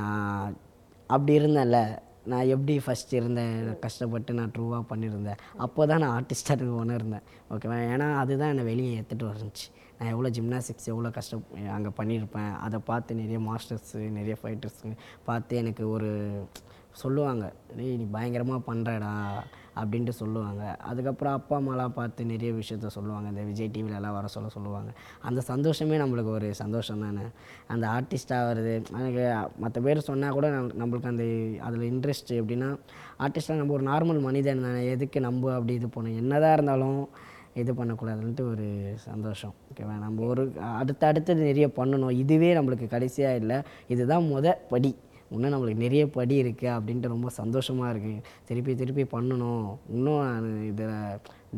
[0.00, 0.56] நான்
[1.16, 1.80] அப்படி இருந்தேன்ல.
[2.30, 7.26] நான் எப்படி ஃபஸ்ட் இருந்தேன் கஷ்டப்பட்டு நான் ட்ரூவாக பண்ணியிருந்தேன் அப்போ தான் நான் ஆர்டிஸ்டாக உணர்ந்தேன்.
[7.54, 9.66] ஓகேவா ஏன்னா அதுதான் என்னை வெளியே எடுத்துகிட்டு வந்துச்சு.
[9.98, 11.44] நான் எவ்வளோ ஜிம்னாஸ்டிக்ஸ் எவ்வளோ கஷ்டம்
[11.76, 12.52] அங்கே பண்ணியிருப்பேன்.
[12.66, 14.96] அதை பார்த்து நிறைய மாஸ்டர்ஸு நிறைய ஃபைட்டர்ஸுங்க
[15.28, 16.10] பார்த்து எனக்கு ஒரு
[17.00, 17.44] சொல்லுவாங்க
[17.76, 19.14] டேய் நீ பயங்கரமாக பண்ணுறடா
[19.80, 20.62] அப்படின்ட்டு சொல்லுவாங்க.
[20.90, 23.26] அதுக்கப்புறம் அப்பா அம்மாலாம் பார்த்து நிறைய விஷயத்த சொல்லுவாங்க.
[23.32, 24.90] இந்த விஜய் டிவிலலாம் வர சொல்ல சொல்லுவாங்க.
[25.28, 27.24] அந்த சந்தோஷமே நம்மளுக்கு ஒரு சந்தோஷம் தானே.
[27.72, 28.74] அந்த ஆர்டிஸ்டாக வருது.
[29.00, 29.24] எனக்கு
[29.64, 30.48] மற்ற பேர் சொன்னால் கூட
[30.82, 31.26] நம்மளுக்கு அந்த
[31.68, 32.70] அதில் இன்ட்ரெஸ்ட் எப்படின்னா
[33.26, 34.82] ஆர்டிஸ்டாக நம்ம ஒரு நார்மல் மனிதன் தானே.
[34.94, 36.20] எதுக்கு நம்ம அப்படி இது பண்ணணும்?
[36.24, 37.02] என்னதான் இருந்தாலும்
[37.56, 38.66] இது பண்ணக்கூடாதுன்ட்டு ஒரு
[39.08, 39.54] சந்தோஷம்.
[39.68, 39.94] ஓகேவா?
[40.04, 40.42] நம்ம ஒரு
[40.80, 42.14] அடுத்த அடுத்தது நிறைய பண்ணணும்.
[42.22, 43.58] இதுவே நம்மளுக்கு கடைசியாக இல்லை.
[43.88, 44.92] இதுதான் முத படி.
[45.34, 49.64] இன்னும் நம்மளுக்கு நிறைய படி இருக்குது அப்படின்ட்டு ரொம்ப சந்தோஷமாக இருக்குது திருப்பி திருப்பி பண்ணணும்.
[49.96, 50.94] இன்னும் இதில்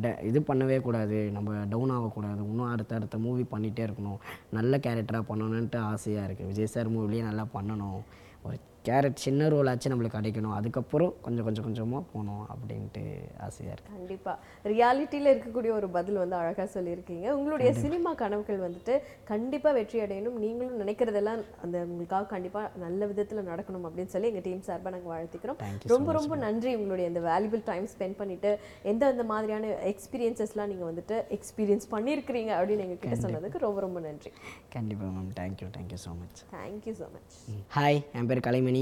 [0.02, 1.18] ட இது பண்ணவே கூடாது.
[1.36, 2.40] நம்ம டவுன் ஆகக்கூடாது.
[2.50, 4.18] இன்னும் அடுத்த அடுத்த மூவி பண்ணிகிட்டே இருக்கணும்.
[4.50, 8.00] நல்ல கேரக்டராக பண்ணணுன்ட்டு ஆசையாக இருக்குது விஜய் சார் மூவிலேயே நல்லா பண்ணணும்.
[8.46, 8.56] ஒரு
[8.88, 10.54] கேரட் சின்ன ரோல் ஆச்சு நம்மளுக்கு கிடைக்கணும்.
[10.58, 13.02] அதுக்கப்புறம் கொஞ்சம் கொஞ்சம் கொஞ்சமாக போகணும் அப்படின்ட்டு
[13.46, 14.32] ஆசையாக இருக்குது கண்டிப்பா.
[14.72, 17.26] ரியாலிட்டியில இருக்கக்கூடிய ஒரு பதில் வந்து அழகா சொல்லியிருக்கீங்க.
[17.38, 18.94] உங்களுடைய சினிமா கனவுகள் வந்துட்டு
[19.32, 20.38] கண்டிப்பா வெற்றி அடையணும்.
[20.44, 25.58] நீங்களும் நினைக்கிறதெல்லாம் அந்த உங்களுக்காக கண்டிப்பா நல்ல விதத்துல நடக்கணும் அப்படின்னு சொல்லி எங்க டீம் சார்பா நாங்க வாழ்த்துக்கிறோம்.
[25.94, 28.52] ரொம்ப ரொம்ப நன்றி உங்களுடைய இந்த வேல்யூபிள் டைம் ஸ்பெண்ட் பண்ணிட்டு
[28.92, 34.32] எந்த மாதிரியான எக்ஸ்பீரியன்சஸ்லாம் நீங்க வந்துட்டு எக்ஸ்பீரியன்ஸ் பண்ணியிருக்கிறீங்க அப்படின்னு எங்க கிட்ட சொன்னதுக்கு ரொம்ப ரொம்ப நன்றி.
[34.76, 37.36] கண்டிப்பாக ma'am thank you thank you so much thank you so much
[37.78, 38.77] hi என் பேர் கலைமணி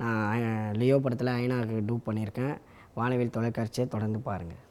[0.00, 2.54] நான் லியோ படத்தில் ஐநாவுக்கு டூப் பண்ணியிருக்கேன்.
[2.98, 4.62] வானவில் தொலைக்காட்சியை தொடர்ந்து பாருங்கள்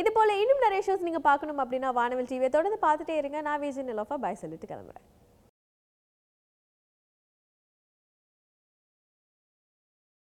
[0.00, 3.38] இது போல் இன்னும் நிறைய ஷோஸ் நீங்கள் பார்க்கணும் அப்படின்னா வானவில் டிவியை தொடர்ந்து பார்த்துட்டே இருங்க.
[3.46, 4.16] நான் விஜய் நிலோஃபா.
[4.24, 5.04] பாய் சொல்லிட்டு கிளம்புறேன்.